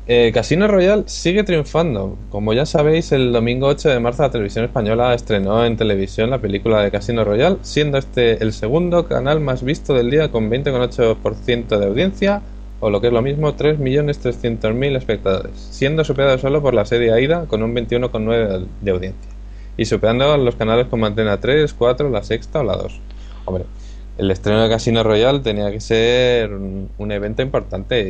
Eh, 0.07 0.33
Casino 0.33 0.66
Royale 0.66 1.04
sigue 1.07 1.45
triunfando. 1.45 2.16
Como 2.30 2.52
ya 2.52 2.66
sabéis, 2.66 3.12
el 3.12 3.33
domingo 3.33 3.66
8 3.69 3.90
de 3.90 4.00
marzo 4.00 4.23
la 4.23 4.30
televisión 4.30 4.64
española 4.64 5.14
estrenó 5.14 5.64
en 5.64 5.76
televisión 5.76 6.30
la 6.30 6.38
película 6.38 6.83
de 6.83 6.90
Casino 6.90 7.25
Royale, 7.25 7.59
siendo 7.62 7.98
este 7.98 8.42
el 8.42 8.53
segundo 8.53 9.07
canal 9.07 9.40
más 9.40 9.62
visto 9.62 9.94
del 9.94 10.11
día 10.11 10.31
con 10.31 10.51
20,8% 10.51 11.79
de 11.79 11.87
audiencia, 11.87 12.42
o 12.81 12.90
lo 12.90 13.01
que 13.01 13.09
es 13.09 13.12
lo 13.12 13.23
mismo, 13.23 13.55
3.300.000 13.55 14.97
espectadores, 14.97 15.53
siendo 15.71 16.03
superado 16.05 16.38
solo 16.38 16.62
por 16.62 16.75
la 16.75 16.85
serie 16.85 17.12
Aida 17.12 17.47
con 17.47 17.62
un 17.62 17.75
21,9% 17.75 18.59
de- 18.61 18.66
de 18.81 18.90
audiencia, 18.90 19.31
y 19.77 19.85
superando 19.85 20.33
a 20.33 20.38
los 20.38 20.57
canales 20.57 20.87
como 20.88 21.07
Antena 21.07 21.38
3, 21.38 21.73
4, 21.75 22.09
La 22.11 22.23
Sexta 22.23 22.61
o 22.61 22.64
La 22.64 22.77
2. 22.77 23.01
Hombre, 23.45 23.64
el 24.19 24.31
estreno 24.31 24.62
de 24.62 24.69
Casino 24.69 25.03
Royale 25.03 25.40
tenía 25.40 25.71
que 25.71 25.81
ser 25.81 26.53
un, 26.53 26.90
un 26.99 27.12
evento 27.12 27.43
importante 27.43 28.01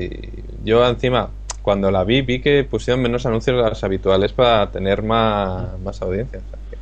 y 0.63 0.65
yo 0.65 0.87
encima 0.89 1.31
cuando 1.63 1.91
la 1.91 2.05
vi 2.05 2.23
vi 2.23 2.41
que 2.41 2.65
pusieron 2.65 3.03
menos 3.03 3.27
anuncios 3.27 3.57
de 3.63 3.69
los 3.69 3.85
habituales 3.85 4.33
para 4.33 4.71
tener 4.71 5.03
más, 5.03 5.79
más 5.81 6.01
audiencia. 6.03 6.41
O 6.41 6.51
sea, 6.51 6.59
que 6.71 6.77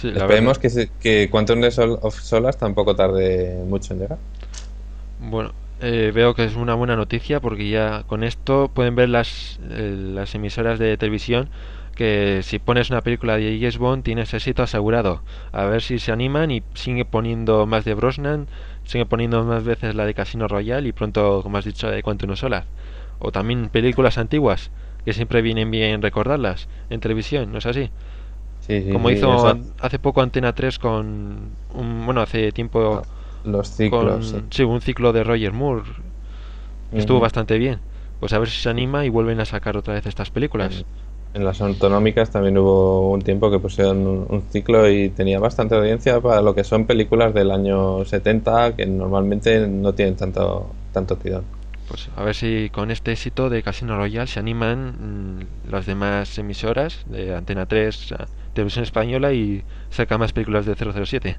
Sí, 0.00 0.08
esperemos 0.08 0.58
que, 0.58 0.88
que 1.00 1.28
Quantum 1.30 1.62
of 2.02 2.20
Solas 2.20 2.56
tampoco 2.58 2.94
tarde 2.94 3.64
mucho 3.66 3.94
en 3.94 4.00
llegar. 4.00 4.18
Bueno, 5.18 5.52
eh, 5.80 6.12
veo 6.14 6.34
que 6.34 6.44
es 6.44 6.56
una 6.56 6.74
buena 6.74 6.96
noticia 6.96 7.40
porque 7.40 7.68
ya 7.68 8.04
con 8.04 8.22
esto 8.24 8.70
pueden 8.72 8.94
ver 8.94 9.08
las, 9.08 9.58
eh, 9.70 9.94
las 10.14 10.34
emisoras 10.34 10.78
de 10.78 10.96
televisión 10.96 11.50
que 11.94 12.40
si 12.42 12.58
pones 12.58 12.90
una 12.90 13.02
película 13.02 13.36
de 13.36 13.56
James 13.58 13.78
Bond 13.78 14.02
tienes 14.04 14.34
éxito 14.34 14.62
asegurado. 14.62 15.22
A 15.52 15.64
ver 15.64 15.82
si 15.82 15.98
se 15.98 16.12
animan 16.12 16.50
y 16.50 16.62
sigue 16.74 17.04
poniendo 17.04 17.66
más 17.66 17.84
de 17.84 17.94
Brosnan, 17.94 18.48
sigue 18.84 19.06
poniendo 19.06 19.44
más 19.44 19.64
veces 19.64 19.94
la 19.94 20.04
de 20.04 20.14
Casino 20.14 20.48
Royale 20.48 20.88
y 20.88 20.92
pronto, 20.92 21.40
como 21.42 21.58
has 21.58 21.64
dicho, 21.64 21.86
la 21.88 21.94
de 21.94 22.02
Quantum 22.02 22.30
of 22.30 22.38
Solace. 22.40 22.68
O 23.20 23.30
también 23.32 23.68
películas 23.68 24.18
antiguas 24.18 24.70
que 25.04 25.12
siempre 25.12 25.42
vienen 25.42 25.70
bien 25.70 26.02
recordarlas 26.02 26.68
en 26.90 27.00
televisión, 27.00 27.52
¿no 27.52 27.58
es 27.58 27.66
así? 27.66 27.90
Sí, 28.60 28.82
sí, 28.82 28.88
Como 28.88 29.10
sí, 29.10 29.10
hizo 29.10 29.58
hace 29.78 29.98
poco 29.98 30.20
Antena 30.22 30.54
3 30.54 30.78
con 30.78 31.56
un, 31.70 32.04
bueno, 32.04 32.20
hace 32.20 32.52
tiempo 32.52 33.06
los 33.44 33.68
con 33.68 33.76
ciclos. 33.76 34.28
sí. 34.28 34.42
sí, 34.50 34.62
un 34.62 34.80
ciclo 34.80 35.12
de 35.12 35.24
Roger 35.24 35.52
Moore. 35.52 35.82
Estuvo 36.92 37.20
bastante 37.20 37.58
bien. 37.58 37.80
Pues 38.20 38.32
a 38.32 38.38
ver 38.38 38.48
si 38.48 38.60
se 38.60 38.68
anima 38.70 39.04
y 39.04 39.08
vuelven 39.08 39.40
a 39.40 39.44
sacar 39.44 39.76
otra 39.76 39.94
vez 39.94 40.06
estas 40.06 40.30
películas. 40.30 40.84
En 41.34 41.44
las 41.44 41.60
autonómicas 41.60 42.30
también 42.30 42.56
hubo 42.58 43.10
un 43.10 43.20
tiempo 43.20 43.50
que 43.50 43.58
pusieron 43.58 44.26
un, 44.28 44.42
ciclo 44.50 44.88
y 44.88 45.08
tenía 45.08 45.40
bastante 45.40 45.74
audiencia 45.74 46.20
para 46.20 46.40
lo 46.40 46.54
que 46.54 46.62
son 46.62 46.86
películas 46.86 47.34
del 47.34 47.50
año 47.50 48.04
70 48.04 48.76
que 48.76 48.86
normalmente 48.86 49.66
no 49.66 49.92
tienen 49.94 50.14
tanto, 50.14 50.70
tanto 50.92 51.16
tirón. 51.16 51.42
Pues 51.88 52.08
a 52.16 52.22
ver 52.22 52.36
si 52.36 52.70
con 52.70 52.92
este 52.92 53.12
éxito 53.12 53.50
de 53.50 53.62
Casino 53.64 53.96
Royale 53.96 54.28
se 54.28 54.38
animan 54.38 55.38
mm, 55.38 55.70
las 55.70 55.86
demás 55.86 56.38
emisoras 56.38 57.02
de 57.06 57.34
Antena 57.34 57.66
3, 57.66 58.12
a- 58.12 58.26
Televisión 58.54 58.84
Española 58.84 59.32
y 59.32 59.64
saca 59.90 60.16
más 60.16 60.32
películas 60.32 60.64
de 60.64 60.76
007. 60.76 61.36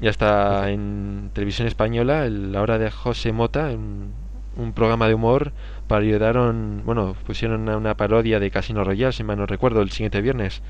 Ya 0.00 0.10
está 0.10 0.70
en 0.70 1.30
Televisión 1.34 1.68
Española 1.68 2.26
el- 2.26 2.52
la 2.52 2.62
hora 2.62 2.78
de 2.78 2.90
José 2.90 3.32
Mota, 3.32 3.68
un, 3.70 4.14
un 4.56 4.72
programa 4.74 5.08
de 5.08 5.14
humor 5.14 5.52
parodiaron, 5.86 6.82
bueno, 6.84 7.14
pusieron 7.26 7.62
una, 7.62 7.76
una 7.76 7.96
parodia 7.96 8.40
de 8.40 8.50
Casino 8.50 8.84
Royale, 8.84 9.12
si 9.12 9.24
mal 9.24 9.38
no 9.38 9.46
recuerdo, 9.46 9.82
el 9.82 9.90
siguiente 9.90 10.20
viernes. 10.22 10.62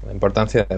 La 0.00 0.12
importancia 0.12 0.64
de 0.68 0.76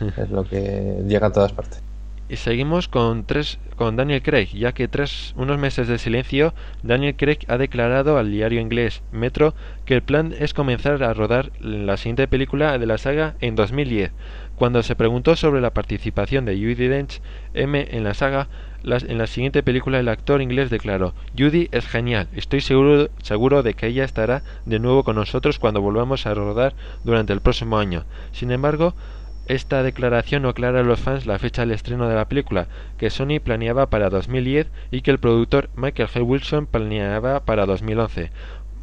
es 0.16 0.30
lo 0.30 0.44
que 0.44 1.02
llega 1.06 1.28
a 1.28 1.32
todas 1.32 1.52
partes. 1.52 1.82
Y 2.28 2.36
seguimos 2.36 2.88
con 2.88 3.26
tres 3.26 3.60
con 3.76 3.94
Daniel 3.96 4.22
Craig, 4.22 4.48
ya 4.54 4.72
que 4.72 4.88
tras 4.88 5.32
unos 5.36 5.58
meses 5.58 5.86
de 5.86 5.98
silencio, 5.98 6.52
Daniel 6.82 7.14
Craig 7.16 7.38
ha 7.46 7.58
declarado 7.58 8.16
al 8.18 8.30
diario 8.30 8.60
inglés 8.60 9.02
Metro 9.12 9.54
que 9.84 9.94
el 9.94 10.02
plan 10.02 10.34
es 10.36 10.52
comenzar 10.54 11.02
a 11.04 11.14
rodar 11.14 11.52
la 11.60 11.96
siguiente 11.96 12.26
película 12.28 12.76
de 12.78 12.86
la 12.86 12.98
saga 12.98 13.36
en 13.40 13.54
2010. 13.54 14.12
Cuando 14.62 14.84
se 14.84 14.94
preguntó 14.94 15.34
sobre 15.34 15.60
la 15.60 15.74
participación 15.74 16.44
de 16.44 16.54
Judi 16.54 16.86
Dench 16.86 17.20
M 17.52 17.84
en 17.90 18.04
la 18.04 18.14
saga, 18.14 18.46
las- 18.84 19.02
en 19.02 19.18
la 19.18 19.26
siguiente 19.26 19.64
película 19.64 19.98
el 19.98 20.06
actor 20.06 20.40
inglés 20.40 20.70
declaró: 20.70 21.14
Judy 21.36 21.68
es 21.72 21.84
genial, 21.88 22.28
estoy 22.32 22.60
seguro, 22.60 23.08
seguro 23.22 23.64
de 23.64 23.74
que 23.74 23.88
ella 23.88 24.04
estará 24.04 24.44
de 24.64 24.78
nuevo 24.78 25.02
con 25.02 25.16
nosotros 25.16 25.58
cuando 25.58 25.80
volvamos 25.80 26.26
a 26.26 26.34
rodar 26.34 26.74
durante 27.02 27.32
el 27.32 27.40
próximo 27.40 27.76
año. 27.76 28.04
Sin 28.30 28.52
embargo, 28.52 28.94
esta 29.46 29.82
declaración 29.82 30.42
no 30.42 30.50
aclara 30.50 30.78
a 30.78 30.84
los 30.84 31.00
fans 31.00 31.26
la 31.26 31.40
fecha 31.40 31.62
del 31.62 31.72
estreno 31.72 32.08
de 32.08 32.14
la 32.14 32.28
película, 32.28 32.68
que 32.98 33.10
Sony 33.10 33.40
planeaba 33.42 33.90
para 33.90 34.10
2010 34.10 34.70
y 34.92 35.00
que 35.00 35.10
el 35.10 35.18
productor 35.18 35.70
Michael 35.74 36.08
G. 36.08 36.22
Wilson 36.24 36.66
planeaba 36.66 37.40
para 37.40 37.66
2011. 37.66 38.30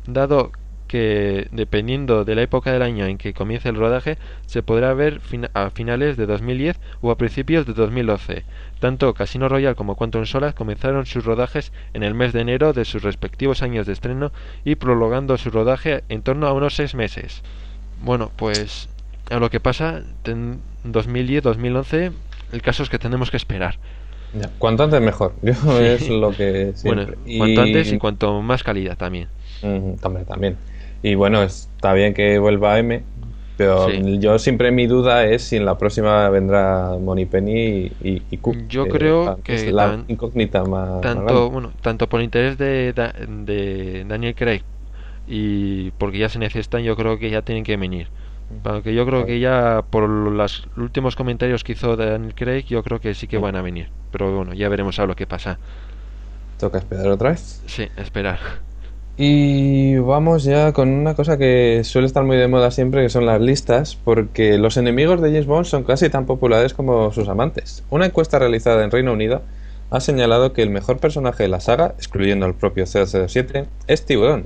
Dado 0.08 0.52
que 0.89 1.47
dependiendo 1.52 2.25
de 2.25 2.36
la 2.36 2.41
época 2.41 2.73
del 2.73 2.82
año 2.82 3.06
en 3.06 3.19
que 3.19 3.36
comience 3.36 3.69
el 3.69 3.75
rodaje, 3.75 4.17
se 4.47 4.63
podrá 4.63 4.93
ver 4.95 5.21
a 5.54 5.69
finales 5.69 6.17
de 6.17 6.25
2010 6.25 6.80
o 7.02 7.12
a 7.12 7.17
principios 7.17 7.67
de 7.67 7.73
2012. 7.73 8.43
Tanto 8.80 9.13
Casino 9.13 9.47
Royale 9.47 9.75
como 9.75 9.95
Quantum 9.95 10.25
Solas 10.25 10.56
comenzaron 10.56 11.06
sus 11.06 11.23
rodajes 11.23 11.71
en 11.93 12.02
el 12.02 12.15
mes 12.15 12.34
de 12.34 12.41
enero 12.41 12.73
de 12.73 12.86
sus 12.86 13.04
respectivos 13.04 13.62
años 13.62 13.86
de 13.86 13.93
estreno 13.93 14.32
y 14.65 14.75
prolongando 14.75 15.38
su 15.38 15.52
rodaje 15.52 16.04
en 16.10 16.23
torno 16.23 16.47
a 16.47 16.54
unos 16.54 16.75
seis 16.75 16.95
meses. 16.95 17.43
Bueno, 18.02 18.32
pues 18.36 18.89
a 19.30 19.38
lo 19.38 19.52
que 19.52 19.60
pasa 19.60 20.02
en 20.25 20.60
2010-2011, 20.86 22.12
el 22.52 22.62
caso 22.63 22.82
es 22.82 22.89
que 22.89 22.97
tenemos 22.97 23.30
que 23.30 23.38
esperar. 23.38 23.78
cuanto 24.58 24.86
antes 24.86 25.02
mejor, 25.02 25.36
es 25.43 26.10
lo 26.10 26.32
que 26.32 26.71
siempre. 26.73 27.06
Bueno, 27.06 27.38
cuanto 27.38 27.62
antes 27.62 27.93
y 27.93 27.99
cuanto 27.99 28.41
más 28.41 28.63
calidad 28.63 28.97
también. 28.97 29.28
también, 29.62 30.25
también. 30.25 30.58
Y 31.02 31.16
bueno, 31.16 31.44
está 31.44 31.94
bien 31.94 32.14
que 32.14 32.40
vuelva 32.40 32.78
M, 32.80 33.04
pero 33.58 33.90
yo 33.92 34.40
siempre 34.40 34.72
mi 34.72 34.88
duda 34.88 35.26
es 35.26 35.44
si 35.44 35.58
en 35.58 35.66
la 35.66 35.78
próxima 35.78 36.30
vendrá 36.30 36.98
Moneypenny 37.00 37.92
y, 38.02 38.22
y, 38.30 38.38
Cook. 38.38 38.56
Yo 38.68 38.88
creo 38.88 39.40
que 39.44 39.56
es 39.56 39.72
la 39.72 40.04
incógnita 40.08 40.64
más. 40.64 41.02
Tanto, 41.02 41.50
bueno, 41.50 41.72
tanto 41.82 42.08
por 42.08 42.22
interés 42.22 42.58
de, 42.58 42.94
de 42.94 44.06
Daniel 44.08 44.36
Craig 44.36 44.64
y 45.28 45.92
porque 45.92 46.18
ya 46.18 46.30
se 46.30 46.40
necesitan, 46.40 46.84
yo 46.84 46.96
creo 46.96 47.20
que 47.20 47.30
ya 47.30 47.42
tienen 47.42 47.64
que 47.64 47.78
venir. 47.78 48.08
Aunque 48.64 48.96
yo 48.96 49.06
creo 49.06 49.26
que 49.26 49.40
ya 49.40 49.84
por 49.90 50.10
los 50.10 50.68
últimos 50.76 51.16
comentarios 51.16 51.64
que 51.64 51.74
hizo 51.74 51.96
Daniel 51.96 52.34
Craig, 52.34 52.66
yo 52.66 52.82
creo 52.82 53.00
que 53.00 53.14
sí 53.14 53.28
que 53.28 53.38
van 53.38 53.56
a 53.56 53.62
venir. 53.62 53.90
Pero 54.12 54.36
bueno, 54.36 54.54
ya 54.54 54.70
veremos 54.70 55.00
a 55.00 55.06
lo 55.06 55.16
que 55.16 55.28
pasa. 55.28 55.60
¿Toca 56.58 56.80
esperar 56.80 57.08
otra 57.08 57.30
vez? 57.30 57.62
Sí, 57.68 57.88
esperar. 57.96 58.40
Y 59.21 59.97
vamos 59.97 60.45
ya 60.45 60.71
con 60.71 60.88
una 60.88 61.13
cosa 61.13 61.38
que 61.38 61.82
suele 61.84 62.08
estar 62.08 62.23
muy 62.23 62.38
de 62.38 62.47
moda 62.47 62.71
siempre, 62.71 63.03
que 63.03 63.10
son 63.10 63.25
las 63.25 63.41
listas, 63.41 63.97
porque 63.97 64.58
los 64.58 64.77
enemigos 64.77 65.21
de 65.21 65.27
James 65.27 65.45
Bond 65.45 65.65
son 65.65 65.84
casi 65.84 66.10
tan 66.10 66.25
populares 66.25 66.73
como 66.73 67.12
sus 67.12 67.27
amantes. 67.27 67.84
Una 67.89 68.05
encuesta 68.05 68.39
realizada 68.39 68.82
en 68.82 68.91
Reino 68.91 69.12
Unido 69.12 69.41
ha 69.89 69.99
señalado 69.99 70.53
que 70.53 70.62
el 70.62 70.69
mejor 70.69 70.99
personaje 70.99 71.43
de 71.43 71.49
la 71.49 71.60
saga, 71.60 71.95
excluyendo 71.97 72.45
al 72.45 72.55
propio 72.55 72.86
007, 72.86 73.65
es 73.88 74.05
Tiburón, 74.05 74.45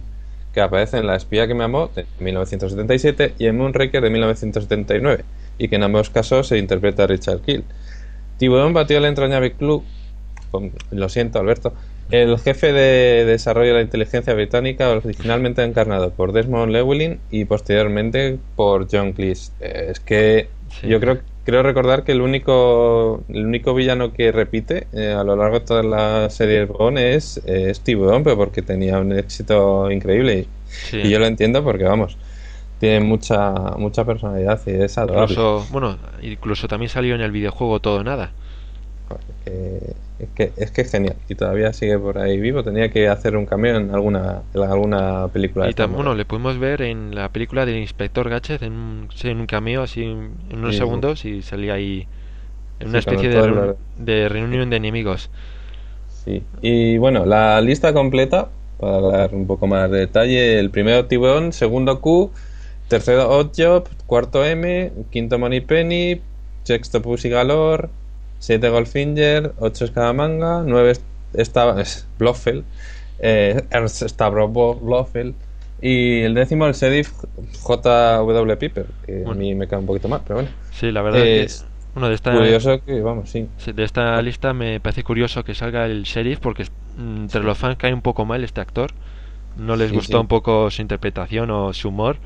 que 0.55 0.62
aparece 0.62 0.97
en 0.97 1.05
La 1.05 1.17
espía 1.17 1.45
que 1.45 1.53
me 1.53 1.65
amó 1.65 1.91
de 1.95 2.07
1977 2.19 3.36
y 3.38 3.45
en 3.45 3.57
Moonraker 3.59 4.01
de 4.01 4.09
1979, 4.09 5.23
y 5.59 5.67
que 5.67 5.75
en 5.75 5.83
ambos 5.83 6.09
casos 6.09 6.47
se 6.47 6.57
interpreta 6.57 7.03
a 7.03 7.07
Richard 7.07 7.41
Kill. 7.41 7.63
Tiburón 8.39 8.73
batió 8.73 8.97
el 8.97 9.05
entrañable 9.05 9.51
club, 9.51 9.83
lo 10.92 11.10
siento 11.10 11.39
Alberto, 11.39 11.74
el 12.12 12.38
jefe 12.38 12.74
de 12.74 13.26
desarrollo 13.26 13.70
de 13.70 13.76
la 13.76 13.82
inteligencia 13.82 14.34
británica, 14.34 14.89
originalmente 14.89 15.63
encarnado 15.63 16.12
por 16.12 16.32
Desmond 16.32 16.72
Llewellyn 16.72 17.20
y 17.32 17.46
posteriormente 17.46 18.38
por 18.56 18.88
John 18.92 19.13
Cleese. 19.13 19.52
Eh, 19.62 19.88
es 19.89 20.00
que 20.00 20.50
yo 20.84 21.00
creo 21.00 21.20
creo 21.46 21.62
recordar 21.62 22.04
que 22.04 22.13
el 22.13 22.22
único 22.22 23.24
el 23.30 23.46
único 23.46 23.74
villano 23.74 24.13
que 24.13 24.32
repite 24.32 24.88
eh, 24.94 25.12
a 25.12 25.24
lo 25.24 25.36
largo 25.36 25.60
de 25.60 25.66
toda 25.66 25.84
la 25.84 26.30
serie 26.30 26.66
Bond 26.66 26.98
es, 26.98 27.42
eh, 27.46 27.74
Steve 27.74 28.02
Bond, 28.02 28.24
pero 28.24 28.38
porque 28.38 28.62
tenía 28.62 29.00
un 29.00 29.12
éxito 29.12 29.92
increíble 29.92 30.48
y, 30.92 31.10
yo 31.10 31.20
lo 31.20 31.26
entiendo 31.26 31.63
porque 31.63 31.84
vamos 31.84 32.18
tiene 32.80 33.00
mucha 33.00 33.52
mucha 33.78 34.04
personalidad 34.04 34.60
y 34.66 34.72
es 34.72 34.98
adorable. 34.98 35.34
Incluso, 35.34 35.66
bueno, 35.72 35.98
incluso 36.22 36.68
también 36.68 36.89
salió 36.89 37.16
en 37.16 37.22
el 37.22 37.32
videojuego 37.32 37.80
Todo 37.80 38.04
Nada. 38.04 38.32
Es 40.19 40.30
que, 40.30 40.52
es 40.58 40.71
que 40.71 40.82
es 40.82 40.91
genial 40.91 41.15
y 41.28 41.36
todavía 41.36 41.73
sigue 41.73 41.97
por 41.97 42.17
ahí 42.17 42.39
vivo. 42.39 42.63
Tenía 42.63 42.89
que 42.89 43.08
hacer 43.08 43.36
un 43.36 43.45
cameo 43.45 43.78
en 43.78 43.91
alguna, 43.91 44.43
en 44.54 44.62
alguna 44.62 45.28
película. 45.28 45.69
Y 45.69 45.73
también, 45.73 45.97
bueno, 45.97 46.15
le 46.15 46.23
pudimos 46.23 46.60
ver 46.60 46.82
en 46.84 47.15
la 47.15 47.30
película 47.30 47.65
del 47.65 47.78
Inspector 47.78 48.30
Gadget 48.30 48.62
en 48.62 48.73
un, 48.73 49.10
en 49.23 49.39
un 49.39 49.47
cameo 49.47 49.82
así 49.82 50.04
en 50.04 50.32
unos 50.52 50.76
segundos 50.76 51.26
y 51.26 51.41
salía 51.41 51.73
ahí 51.73 52.08
en 52.80 52.89
una 52.89 52.99
especie 52.99 53.30
de, 53.30 53.76
de 53.97 54.30
reunión 54.30 54.69
de 54.69 54.78
enemigos. 54.78 55.30
Sí, 56.23 56.43
y 56.62 56.97
bueno, 56.99 57.26
la 57.26 57.60
lista 57.60 57.91
completa, 57.91 58.49
para 58.80 59.02
dar 59.02 59.36
un 59.36 59.45
poco 59.47 59.67
más 59.67 59.89
de 59.91 59.99
detalle: 59.99 60.60
el 60.60 60.69
primero 60.69 61.06
Tiburón, 61.06 61.52
segundo 61.52 61.99
Q, 61.99 62.32
tercero 62.88 63.30
Oddjob, 63.30 63.89
cuarto 64.06 64.45
M, 64.45 64.91
quinto 65.10 65.38
Moneypenny, 65.39 66.21
sexto 66.63 67.02
Pussy 67.02 67.30
Galore 67.30 67.89
7 68.43 68.69
Goldfinger, 68.69 69.53
8 69.60 69.86
Escadamanga, 69.86 70.63
9 70.65 70.97
estaba, 71.34 71.82
es 71.82 72.06
Blofeld, 72.19 72.65
eh, 73.19 73.63
Ernst 73.71 74.03
Stavro 74.06 74.49
Blofeld 74.49 75.34
y 75.82 76.23
el 76.23 76.34
décimo 76.34 76.67
el 76.67 76.73
sheriff 76.73 77.13
J.W. 77.62 78.58
Piper, 78.58 78.86
que 79.06 79.23
a 79.25 79.34
mí 79.34 79.56
me 79.56 79.65
cae 79.69 79.79
un 79.79 79.86
poquito 79.86 80.10
mal, 80.10 80.23
pero 80.27 80.41
bueno. 80.41 80.49
Sí, 80.71 80.91
la 80.91 81.01
verdad 81.01 81.25
es 81.25 81.62
que 81.62 81.73
bueno, 81.93 82.10
de 82.10 82.15
esta, 82.15 82.34
curioso 82.34 82.84
que, 82.84 83.01
vamos, 83.01 83.29
sí. 83.29 83.47
De 83.73 83.84
esta 83.86 84.21
lista 84.21 84.53
me 84.53 84.82
parece 84.82 85.06
curioso 85.06 85.45
que 85.45 85.56
salga 85.56 85.86
el 85.86 86.03
sheriff 86.03 86.39
porque 86.39 86.65
mm, 86.97 87.21
entre 87.21 87.43
los 87.43 87.58
fans 87.58 87.77
cae 87.77 87.93
un 87.93 88.01
poco 88.01 88.25
mal 88.25 88.43
este 88.43 88.60
actor. 88.60 88.91
No 89.56 89.77
les 89.77 89.93
gustó 89.93 90.19
un 90.19 90.27
poco 90.27 90.69
su 90.69 90.82
interpretación 90.82 91.49
o 91.49 91.71
su 91.71 91.88
humor. 91.89 92.17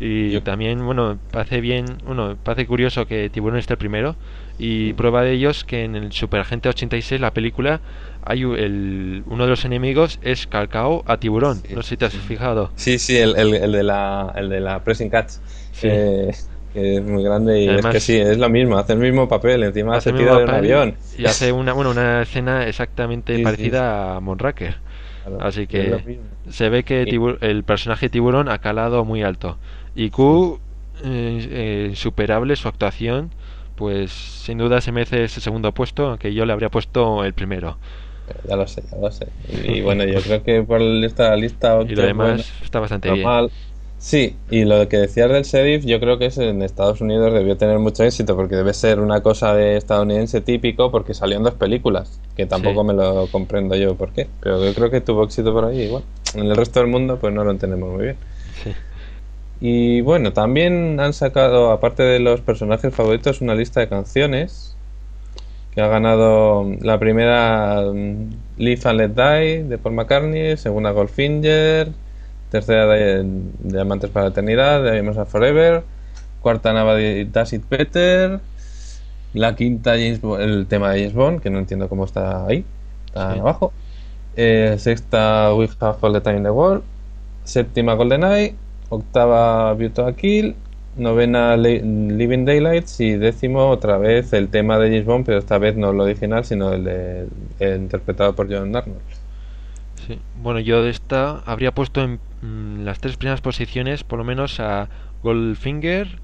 Y 0.00 0.38
también, 0.40 0.84
bueno, 0.84 1.18
parece 1.30 1.60
bien, 1.60 1.86
bueno, 2.04 2.36
parece 2.42 2.66
curioso 2.66 3.06
que 3.06 3.30
Tiburón 3.30 3.58
esté 3.58 3.76
primero. 3.76 4.16
Y 4.58 4.92
prueba 4.92 5.22
de 5.22 5.32
ello 5.32 5.50
es 5.50 5.64
que 5.64 5.84
en 5.84 5.96
el 5.96 6.12
Superagente 6.12 6.68
86, 6.68 7.20
la 7.20 7.32
película, 7.32 7.80
hay 8.22 8.42
el, 8.42 9.24
uno 9.26 9.44
de 9.44 9.50
los 9.50 9.64
enemigos 9.64 10.18
es 10.22 10.46
calcao 10.46 11.02
a 11.06 11.16
Tiburón. 11.16 11.62
no 11.74 11.82
sé 11.82 11.90
si 11.90 11.96
te 11.96 12.04
has 12.04 12.14
fijado. 12.14 12.70
Sí, 12.76 12.98
sí, 12.98 13.16
el, 13.16 13.36
el, 13.36 13.72
de, 13.72 13.82
la, 13.82 14.32
el 14.36 14.48
de 14.48 14.60
la 14.60 14.82
Pressing 14.82 15.10
Catch. 15.10 15.34
que 15.80 16.30
es 16.74 17.02
muy 17.04 17.22
grande 17.22 17.62
y 17.62 17.68
es 17.68 17.86
que 17.86 18.00
sí, 18.00 18.16
es 18.16 18.36
lo 18.36 18.48
mismo, 18.48 18.76
hace 18.76 18.94
el 18.94 18.98
mismo 18.98 19.28
papel, 19.28 19.62
encima 19.62 20.00
se 20.00 20.12
tira 20.12 20.38
de 20.38 20.44
un 20.44 20.50
avión. 20.50 20.94
Y 21.16 21.24
hace 21.26 21.52
una, 21.52 21.72
bueno, 21.72 21.90
una 21.90 22.22
escena 22.22 22.66
exactamente 22.66 23.38
parecida 23.40 24.16
a 24.16 24.20
Monraker. 24.20 24.76
Así 25.40 25.66
que 25.66 26.18
se 26.50 26.68
ve 26.68 26.84
que 26.84 27.02
el 27.40 27.64
personaje 27.64 28.08
tiburón 28.08 28.48
ha 28.48 28.58
calado 28.58 29.04
muy 29.04 29.22
alto. 29.22 29.58
Y 29.94 30.10
Q, 30.10 30.60
eh, 31.04 31.48
eh, 31.50 31.92
superable 31.94 32.56
su 32.56 32.68
actuación, 32.68 33.30
pues 33.76 34.10
sin 34.12 34.58
duda 34.58 34.80
se 34.80 34.92
merece 34.92 35.24
ese 35.24 35.40
segundo 35.40 35.72
puesto, 35.72 36.06
aunque 36.08 36.32
yo 36.32 36.44
le 36.46 36.52
habría 36.52 36.70
puesto 36.70 37.24
el 37.24 37.32
primero. 37.32 37.78
Ya 38.48 38.56
lo 38.56 38.66
sé, 38.66 38.82
ya 38.90 38.98
lo 38.98 39.10
sé. 39.10 39.26
Y 39.64 39.80
bueno, 39.82 40.04
yo 40.04 40.20
creo 40.20 40.42
que 40.42 40.62
por 40.62 40.80
esta 40.80 41.34
lista... 41.36 41.80
Y 41.82 41.94
lo 41.94 42.02
demás 42.02 42.52
está 42.62 42.80
bastante 42.80 43.10
bien. 43.10 43.26
Sí, 44.04 44.36
y 44.50 44.66
lo 44.66 44.86
que 44.86 44.98
decías 44.98 45.30
del 45.30 45.44
sheriff, 45.44 45.86
yo 45.86 45.98
creo 45.98 46.18
que 46.18 46.26
es 46.26 46.36
en 46.36 46.60
Estados 46.60 47.00
Unidos 47.00 47.32
debió 47.32 47.56
tener 47.56 47.78
mucho 47.78 48.04
éxito 48.04 48.36
porque 48.36 48.54
debe 48.54 48.74
ser 48.74 49.00
una 49.00 49.22
cosa 49.22 49.54
de 49.54 49.78
estadounidense 49.78 50.42
típico 50.42 50.90
porque 50.90 51.14
salió 51.14 51.38
en 51.38 51.42
dos 51.42 51.54
películas, 51.54 52.20
que 52.36 52.44
tampoco 52.44 52.84
me 52.84 52.92
lo 52.92 53.28
comprendo 53.28 53.76
yo 53.76 53.94
por 53.94 54.12
qué, 54.12 54.28
pero 54.40 54.62
yo 54.62 54.74
creo 54.74 54.90
que 54.90 55.00
tuvo 55.00 55.24
éxito 55.24 55.54
por 55.54 55.64
ahí 55.64 55.84
igual. 55.84 56.02
En 56.34 56.44
el 56.44 56.54
resto 56.54 56.80
del 56.80 56.90
mundo 56.90 57.18
pues 57.18 57.32
no 57.32 57.44
lo 57.44 57.50
entendemos 57.50 57.94
muy 57.94 58.02
bien. 58.02 58.16
Sí. 58.62 58.72
Y 59.60 60.00
bueno, 60.02 60.32
también 60.32 61.00
han 61.00 61.12
sacado, 61.12 61.70
aparte 61.70 62.02
de 62.02 62.20
los 62.20 62.40
personajes 62.40 62.94
favoritos, 62.94 63.40
una 63.40 63.54
lista 63.54 63.80
de 63.80 63.88
canciones 63.88 64.74
que 65.74 65.80
ha 65.80 65.88
ganado 65.88 66.64
la 66.80 66.98
primera 66.98 67.82
mm, 67.92 68.30
Live 68.58 68.80
and 68.84 68.98
Let 68.98 69.08
Die 69.10 69.64
de 69.64 69.78
Paul 69.78 69.94
McCartney, 69.94 70.56
segunda 70.56 70.92
Goldfinger, 70.92 71.90
tercera 72.50 72.86
de, 72.86 73.80
Amantes 73.80 74.10
para 74.10 74.26
la 74.26 74.30
Eternidad 74.30 74.82
de 74.82 75.20
a 75.20 75.24
Forever, 75.24 75.82
cuarta 76.40 76.72
nava 76.72 76.94
de 76.94 77.24
Does 77.24 77.54
It 77.54 77.64
Better, 77.68 78.38
la 79.32 79.56
quinta 79.56 79.96
el 79.96 80.66
tema 80.68 80.92
de 80.92 81.00
James 81.00 81.14
Bond, 81.14 81.40
que 81.40 81.50
no 81.50 81.58
entiendo 81.58 81.88
cómo 81.88 82.04
está 82.04 82.46
ahí, 82.46 82.64
está 83.06 83.32
abajo, 83.32 83.72
eh, 84.36 84.76
sexta 84.78 85.52
We 85.54 85.68
Have 85.80 85.98
All 86.02 86.12
the 86.12 86.20
Time 86.20 86.36
in 86.36 86.42
the 86.44 86.50
World, 86.50 86.84
séptima 87.42 87.94
GoldenEye, 87.94 88.54
octava 88.88 89.72
Virtua 89.74 90.12
Kill, 90.14 90.54
novena 90.96 91.56
Living 91.56 92.44
Daylights 92.44 93.00
y 93.00 93.16
décimo 93.16 93.68
otra 93.68 93.98
vez 93.98 94.32
el 94.32 94.48
tema 94.48 94.78
de 94.78 94.88
James 94.88 95.04
Bond, 95.04 95.26
pero 95.26 95.38
esta 95.38 95.58
vez 95.58 95.76
no 95.76 95.90
el 95.90 96.00
original, 96.00 96.44
sino 96.44 96.72
el, 96.72 96.84
de, 96.84 97.28
interpretado 97.76 98.34
por 98.34 98.52
John 98.52 98.74
Arnold. 98.74 99.00
Sí. 100.06 100.18
Bueno, 100.42 100.60
yo 100.60 100.82
de 100.82 100.90
esta 100.90 101.42
habría 101.46 101.72
puesto 101.72 102.02
en 102.02 102.20
mm, 102.42 102.84
las 102.84 103.00
tres 103.00 103.16
primeras 103.16 103.40
posiciones 103.40 104.04
por 104.04 104.18
lo 104.18 104.24
menos 104.24 104.60
a 104.60 104.88
Goldfinger, 105.22 106.18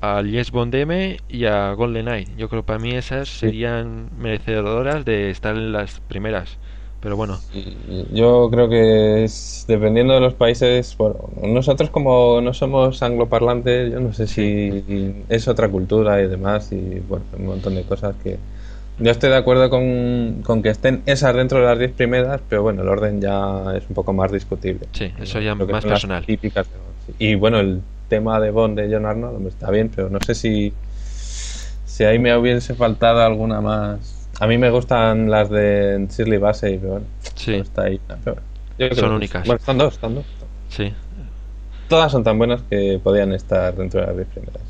a 0.00 0.16
James 0.16 0.50
Bond 0.50 0.74
M 0.74 1.16
y 1.28 1.44
a 1.46 1.72
GoldenEye. 1.72 2.26
Yo 2.36 2.48
creo 2.48 2.62
que 2.62 2.66
para 2.66 2.78
mí 2.78 2.90
esas 2.90 3.28
serían 3.28 4.10
merecedoras 4.18 5.04
de 5.04 5.30
estar 5.30 5.56
en 5.56 5.72
las 5.72 6.00
primeras. 6.00 6.58
Pero 7.04 7.16
bueno. 7.16 7.38
Yo 8.14 8.48
creo 8.50 8.70
que 8.70 9.24
es, 9.24 9.66
dependiendo 9.68 10.14
de 10.14 10.20
los 10.20 10.32
países, 10.32 10.96
bueno, 10.96 11.28
nosotros 11.42 11.90
como 11.90 12.40
no 12.40 12.54
somos 12.54 13.02
angloparlantes, 13.02 13.92
yo 13.92 14.00
no 14.00 14.14
sé 14.14 14.26
si 14.26 15.22
es 15.28 15.46
otra 15.46 15.68
cultura 15.68 16.22
y 16.22 16.28
demás, 16.28 16.72
y 16.72 17.02
bueno, 17.06 17.26
un 17.38 17.44
montón 17.44 17.74
de 17.74 17.82
cosas 17.82 18.16
que 18.24 18.38
Yo 18.98 19.10
estoy 19.10 19.28
de 19.28 19.36
acuerdo 19.36 19.68
con, 19.68 20.40
con 20.44 20.62
que 20.62 20.70
estén 20.70 21.02
esas 21.04 21.36
dentro 21.36 21.58
de 21.58 21.66
las 21.66 21.78
10 21.78 21.92
primeras, 21.92 22.40
pero 22.48 22.62
bueno, 22.62 22.80
el 22.80 22.88
orden 22.88 23.20
ya 23.20 23.76
es 23.76 23.84
un 23.86 23.94
poco 23.94 24.14
más 24.14 24.32
discutible. 24.32 24.86
Sí, 24.92 25.12
eso 25.20 25.40
ya 25.40 25.54
Creo 25.54 25.68
más 25.68 25.84
personal. 25.84 26.24
típicas 26.24 26.66
de. 26.66 27.14
Y 27.18 27.34
bueno, 27.34 27.60
el 27.60 27.82
tema 28.08 28.40
de 28.40 28.50
Bond 28.50 28.78
de 28.78 28.90
John 28.90 29.04
Arnold 29.04 29.46
está 29.46 29.70
bien, 29.70 29.90
pero 29.94 30.08
no 30.08 30.20
sé 30.24 30.34
si, 30.34 30.72
si 31.84 32.04
ahí 32.04 32.18
me 32.18 32.34
hubiese 32.34 32.74
faltado 32.74 33.20
alguna 33.20 33.60
más. 33.60 34.23
A 34.40 34.46
mí 34.46 34.58
me 34.58 34.70
gustan 34.70 35.30
las 35.30 35.48
de 35.50 36.06
Shirley 36.10 36.38
Bassey, 36.38 36.78
pero 36.78 36.92
bueno, 36.92 37.06
Sí. 37.34 37.54
está 37.54 37.82
ahí. 37.84 38.00
Pero 38.24 38.36
yo 38.78 38.94
Son 38.94 39.12
únicas. 39.12 39.46
Bueno, 39.46 39.58
están 39.58 39.78
dos, 39.78 39.94
están 39.94 40.14
dos. 40.16 40.24
Sí. 40.68 40.92
Todas 41.88 42.10
son 42.12 42.24
tan 42.24 42.38
buenas 42.38 42.62
que 42.68 43.00
podían 43.02 43.32
estar 43.32 43.74
dentro 43.76 44.00
de 44.00 44.06
las 44.06 44.16
10 44.16 44.28
primeras. 44.28 44.62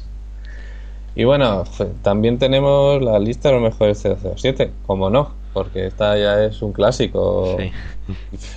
Y 1.17 1.25
bueno, 1.25 1.65
también 2.03 2.39
tenemos 2.39 3.01
la 3.01 3.19
lista 3.19 3.49
de 3.49 3.55
los 3.55 3.63
mejores 3.63 4.03
007, 4.03 4.73
como 4.87 5.11
no, 5.11 5.31
porque 5.53 5.87
esta 5.87 6.19
ya 6.19 6.43
es 6.45 6.61
un 6.61 6.73
clásico. 6.73 7.57
Sí. 7.59 7.71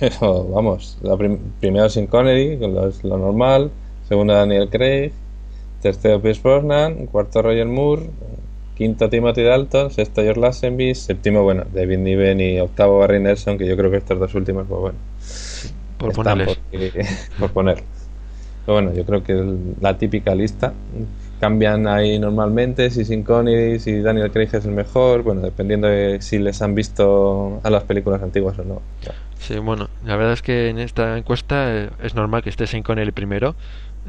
Pero 0.00 0.44
vamos, 0.44 0.98
la 1.02 1.16
prim- 1.16 1.38
primero 1.60 1.88
Sin 1.88 2.06
Connery, 2.08 2.58
que 2.58 2.66
lo, 2.68 2.88
es 2.88 3.02
lo 3.04 3.16
normal, 3.16 3.70
segundo 4.08 4.34
Daniel 4.34 4.68
Craig, 4.68 5.12
tercero 5.80 6.20
Pierce 6.20 6.42
Brosnan, 6.42 7.06
cuarto 7.06 7.40
Roger 7.42 7.66
Moore, 7.66 8.10
quinto 8.78 9.10
Timothy 9.10 9.42
Dalton, 9.42 9.90
sexto 9.90 10.22
George 10.22 10.40
Lazenby, 10.40 10.94
séptimo, 10.94 11.42
bueno, 11.42 11.64
David 11.74 11.98
Niven 11.98 12.40
y 12.40 12.60
octavo 12.60 13.00
Barry 13.00 13.20
Nelson, 13.20 13.58
que 13.58 13.66
yo 13.66 13.76
creo 13.76 13.90
que 13.90 13.96
estos 13.98 14.18
dos 14.18 14.34
últimos, 14.34 14.66
pues 14.68 14.80
bueno, 14.80 14.98
Por 15.98 16.12
ponerles. 16.14 16.58
porque- 16.70 17.06
por 17.40 17.50
poner. 17.50 17.82
Pero 18.64 18.74
bueno, 18.80 18.94
yo 18.94 19.04
creo 19.04 19.22
que 19.24 19.34
la 19.80 19.98
típica 19.98 20.34
lista. 20.34 20.72
Cambian 21.40 21.86
ahí 21.86 22.18
normalmente 22.18 22.90
si 22.90 23.04
Sin 23.04 23.22
Connery, 23.22 23.78
si 23.78 24.00
Daniel 24.00 24.30
Craig 24.32 24.48
es 24.52 24.64
el 24.64 24.72
mejor, 24.72 25.22
bueno, 25.22 25.40
dependiendo 25.40 25.86
de 25.86 26.20
si 26.20 26.38
les 26.38 26.60
han 26.62 26.74
visto 26.74 27.60
a 27.62 27.70
las 27.70 27.84
películas 27.84 28.22
antiguas 28.22 28.58
o 28.58 28.64
no. 28.64 28.82
Sí, 29.38 29.56
bueno, 29.58 29.88
la 30.04 30.16
verdad 30.16 30.32
es 30.32 30.42
que 30.42 30.68
en 30.68 30.78
esta 30.80 31.16
encuesta 31.16 31.72
eh, 31.74 31.90
es 32.02 32.14
normal 32.16 32.42
que 32.42 32.50
esté 32.50 32.66
Sean 32.66 32.82
Connery 32.82 33.12
primero. 33.12 33.54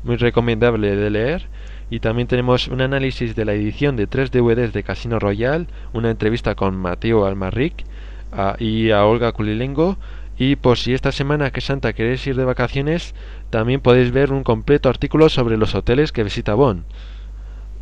muy 0.02 0.16
recomendable 0.16 0.94
de 0.96 1.10
leer. 1.10 1.48
Y 1.88 2.00
también 2.00 2.26
tenemos 2.28 2.68
un 2.68 2.80
análisis 2.80 3.36
de 3.36 3.44
la 3.44 3.52
edición 3.54 3.96
de 3.96 4.06
tres 4.06 4.30
DVDs 4.30 4.72
de 4.72 4.82
Casino 4.82 5.18
Royale, 5.18 5.66
una 5.92 6.10
entrevista 6.10 6.54
con 6.54 6.76
Mateo 6.76 7.26
Almarric 7.26 7.84
a- 8.32 8.56
y 8.58 8.90
a 8.90 9.04
Olga 9.06 9.32
Kulilengo. 9.32 9.96
Y 10.38 10.56
por 10.56 10.76
si 10.78 10.92
esta 10.92 11.12
semana 11.12 11.50
que 11.50 11.60
Santa 11.60 11.92
queréis 11.92 12.26
ir 12.26 12.36
de 12.36 12.44
vacaciones, 12.44 13.14
también 13.50 13.80
podéis 13.80 14.12
ver 14.12 14.32
un 14.32 14.42
completo 14.42 14.88
artículo 14.88 15.28
sobre 15.28 15.56
los 15.56 15.74
hoteles 15.74 16.12
que 16.12 16.24
visita 16.24 16.54
Bonn. 16.54 16.84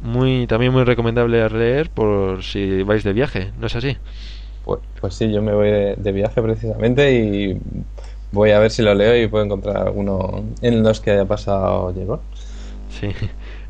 Muy, 0.03 0.47
también 0.47 0.73
muy 0.73 0.85
recomendable 0.85 1.43
a 1.43 1.49
leer 1.49 1.91
por 1.91 2.43
si 2.43 2.83
vais 2.83 3.03
de 3.03 3.13
viaje, 3.13 3.53
¿no 3.59 3.67
es 3.67 3.75
así? 3.75 3.97
Pues, 4.65 4.81
pues 5.01 5.15
sí, 5.15 5.33
yo 5.33 5.43
me 5.43 5.53
voy 5.53 5.71
de, 5.71 5.95
de 5.97 6.13
viaje 6.13 6.41
precisamente 6.43 7.13
y 7.13 7.59
voy 8.33 8.51
a 8.51 8.59
ver 8.59 8.71
si 8.71 8.83
lo 8.83 8.95
leo 8.95 9.17
y 9.17 9.27
puedo 9.29 9.45
encontrar 9.45 9.77
alguno 9.79 10.45
en 10.61 10.83
los 10.83 11.01
que 11.01 11.13
haya 11.13 11.25
pasado 11.25 11.93
llegó. 11.93 12.21
Sí. 12.89 13.09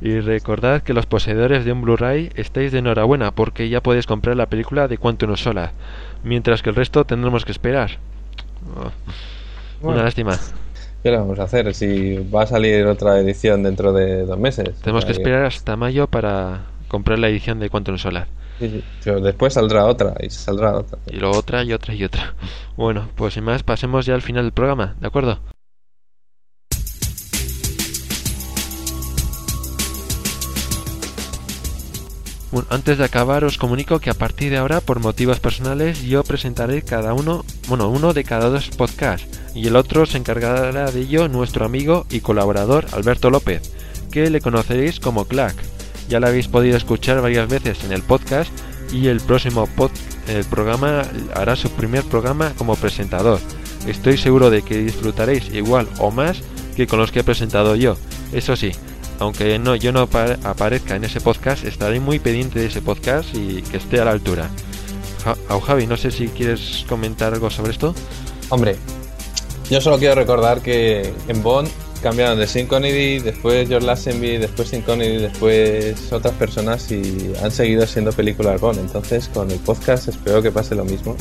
Y 0.00 0.20
recordad 0.20 0.82
que 0.82 0.92
los 0.92 1.06
poseedores 1.06 1.64
de 1.64 1.72
un 1.72 1.82
Blu-ray 1.82 2.30
estáis 2.34 2.72
de 2.72 2.80
enhorabuena 2.80 3.30
porque 3.30 3.68
ya 3.68 3.82
podéis 3.82 4.06
comprar 4.06 4.36
la 4.36 4.50
película 4.50 4.88
de 4.88 4.98
Quantum 4.98 5.30
of 5.30 5.40
Sola, 5.40 5.72
mientras 6.22 6.62
que 6.62 6.70
el 6.70 6.76
resto 6.76 7.04
tendremos 7.04 7.44
que 7.44 7.52
esperar. 7.52 7.98
Oh, 8.76 8.90
Bueno. 9.80 9.96
Una 9.96 10.04
lástima. 10.04 10.38
¿Qué 11.02 11.10
le 11.10 11.18
vamos 11.18 11.38
a 11.38 11.42
hacer? 11.42 11.74
Si 11.74 12.16
va 12.16 12.42
a 12.44 12.46
salir 12.46 12.86
otra 12.86 13.18
edición 13.20 13.62
dentro 13.62 13.92
de 13.92 14.24
dos 14.24 14.38
meses. 14.38 14.80
Tenemos 14.80 15.04
que 15.04 15.12
esperar 15.12 15.44
hasta 15.44 15.76
mayo 15.76 16.06
para 16.06 16.62
comprar 16.88 17.18
la 17.18 17.28
edición 17.28 17.58
de 17.60 17.68
Quantum 17.68 17.98
Solar. 17.98 18.26
Sí, 18.58 18.70
sí. 18.70 18.84
Pero 19.02 19.20
después 19.20 19.52
saldrá 19.52 19.84
otra 19.84 20.14
y 20.20 20.30
saldrá 20.30 20.78
otra. 20.78 20.98
Y 21.06 21.16
luego 21.16 21.36
otra 21.36 21.62
y 21.64 21.72
otra 21.72 21.92
y 21.94 22.04
otra. 22.04 22.34
Bueno, 22.76 23.08
pues 23.16 23.34
sin 23.34 23.44
más, 23.44 23.62
pasemos 23.62 24.06
ya 24.06 24.14
al 24.14 24.22
final 24.22 24.44
del 24.44 24.52
programa, 24.52 24.94
¿de 25.00 25.06
acuerdo? 25.06 25.40
Antes 32.70 32.98
de 32.98 33.04
acabar 33.04 33.42
os 33.42 33.58
comunico 33.58 33.98
que 33.98 34.10
a 34.10 34.14
partir 34.14 34.50
de 34.50 34.58
ahora, 34.58 34.80
por 34.80 35.00
motivos 35.00 35.40
personales, 35.40 36.02
yo 36.02 36.22
presentaré 36.22 36.82
cada 36.82 37.12
uno, 37.12 37.44
bueno, 37.66 37.88
uno 37.88 38.12
de 38.12 38.22
cada 38.22 38.48
dos 38.48 38.68
podcasts 38.68 39.26
y 39.54 39.66
el 39.66 39.76
otro 39.76 40.06
se 40.06 40.18
encargará 40.18 40.90
de 40.90 41.00
ello 41.00 41.28
nuestro 41.28 41.64
amigo 41.64 42.06
y 42.10 42.20
colaborador 42.20 42.86
Alberto 42.92 43.30
López, 43.30 43.72
que 44.10 44.30
le 44.30 44.40
conoceréis 44.40 45.00
como 45.00 45.24
Clack. 45.24 45.56
Ya 46.08 46.20
lo 46.20 46.28
habéis 46.28 46.46
podido 46.46 46.76
escuchar 46.76 47.20
varias 47.20 47.48
veces 47.48 47.82
en 47.84 47.92
el 47.92 48.02
podcast 48.02 48.50
y 48.92 49.08
el 49.08 49.20
próximo 49.20 49.66
pod 49.66 49.90
el 50.28 50.44
programa 50.44 51.02
hará 51.34 51.56
su 51.56 51.70
primer 51.70 52.04
programa 52.04 52.52
como 52.56 52.76
presentador. 52.76 53.40
Estoy 53.86 54.16
seguro 54.16 54.50
de 54.50 54.62
que 54.62 54.78
disfrutaréis 54.78 55.52
igual 55.52 55.88
o 55.98 56.10
más 56.10 56.38
que 56.76 56.86
con 56.86 56.98
los 56.98 57.10
que 57.10 57.20
he 57.20 57.24
presentado 57.24 57.74
yo. 57.74 57.96
Eso 58.32 58.56
sí, 58.56 58.72
aunque 59.18 59.58
no 59.58 59.74
yo 59.76 59.92
no 59.92 60.00
apa- 60.00 60.38
aparezca 60.44 60.96
en 60.96 61.04
ese 61.04 61.20
podcast, 61.20 61.64
estaré 61.64 62.00
muy 62.00 62.18
pendiente 62.18 62.58
de 62.60 62.66
ese 62.66 62.82
podcast 62.82 63.28
y 63.34 63.62
que 63.62 63.76
esté 63.78 64.00
a 64.00 64.04
la 64.04 64.10
altura. 64.12 64.48
Ja- 65.24 65.36
Au, 65.48 65.60
Javi, 65.60 65.86
no 65.86 65.96
sé 65.96 66.10
si 66.10 66.28
quieres 66.28 66.84
comentar 66.88 67.32
algo 67.34 67.50
sobre 67.50 67.72
esto. 67.72 67.94
Hombre, 68.50 68.76
yo 69.70 69.80
solo 69.80 69.98
quiero 69.98 70.14
recordar 70.14 70.60
que 70.60 71.12
en 71.28 71.42
Bond 71.42 71.68
cambiaron 72.02 72.38
de 72.38 72.46
Sean 72.46 72.66
Connery, 72.66 73.20
después 73.20 73.66
George 73.66 73.86
Lazenby, 73.86 74.36
después 74.36 74.68
Sean 74.68 74.82
Connery, 74.82 75.16
después 75.22 76.12
otras 76.12 76.34
personas 76.34 76.90
y 76.92 77.32
han 77.42 77.50
seguido 77.50 77.86
siendo 77.86 78.12
películas 78.12 78.60
Bond. 78.60 78.78
Entonces, 78.80 79.28
con 79.28 79.50
el 79.50 79.58
podcast 79.60 80.08
espero 80.08 80.42
que 80.42 80.50
pase 80.52 80.74
lo 80.74 80.84
mismo. 80.84 81.16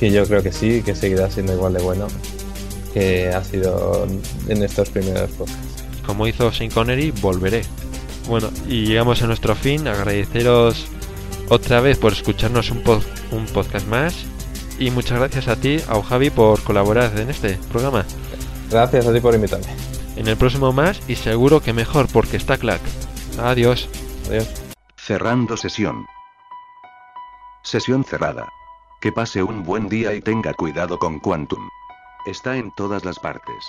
Que 0.00 0.10
yo 0.10 0.26
creo 0.26 0.42
que 0.42 0.50
sí, 0.52 0.82
que 0.84 0.94
seguirá 0.96 1.30
siendo 1.30 1.52
igual 1.54 1.74
de 1.74 1.82
bueno 1.82 2.08
que 2.92 3.28
ha 3.28 3.44
sido 3.44 4.06
en 4.48 4.62
estos 4.62 4.88
primeros 4.90 5.30
podcasts. 5.32 5.65
Como 6.06 6.26
hizo 6.26 6.52
Sean 6.52 6.70
Connery, 6.70 7.10
volveré. 7.10 7.62
Bueno, 8.28 8.48
y 8.68 8.86
llegamos 8.86 9.22
a 9.22 9.26
nuestro 9.26 9.54
fin. 9.54 9.86
Agradeceros 9.88 10.86
otra 11.48 11.80
vez 11.80 11.98
por 11.98 12.12
escucharnos 12.12 12.70
un, 12.70 12.82
pod- 12.84 13.04
un 13.32 13.46
podcast 13.46 13.86
más. 13.88 14.14
Y 14.78 14.90
muchas 14.90 15.18
gracias 15.18 15.48
a 15.48 15.56
ti, 15.56 15.78
a 15.88 16.00
Javi, 16.02 16.30
por 16.30 16.62
colaborar 16.62 17.18
en 17.18 17.30
este 17.30 17.54
programa. 17.70 18.04
Gracias 18.70 19.06
a 19.06 19.12
ti 19.12 19.20
por 19.20 19.34
invitarme. 19.34 19.66
En 20.16 20.28
el 20.28 20.36
próximo 20.36 20.72
más 20.72 21.00
y 21.08 21.16
seguro 21.16 21.60
que 21.60 21.72
mejor 21.72 22.08
porque 22.12 22.36
está 22.36 22.56
clack. 22.56 22.80
Adiós. 23.38 23.88
Adiós. 24.28 24.48
Cerrando 24.96 25.56
sesión. 25.56 26.04
Sesión 27.62 28.04
cerrada. 28.04 28.48
Que 29.00 29.12
pase 29.12 29.42
un 29.42 29.62
buen 29.62 29.88
día 29.88 30.14
y 30.14 30.20
tenga 30.20 30.54
cuidado 30.54 30.98
con 30.98 31.20
Quantum. 31.20 31.68
Está 32.26 32.56
en 32.56 32.70
todas 32.76 33.04
las 33.04 33.18
partes. 33.18 33.64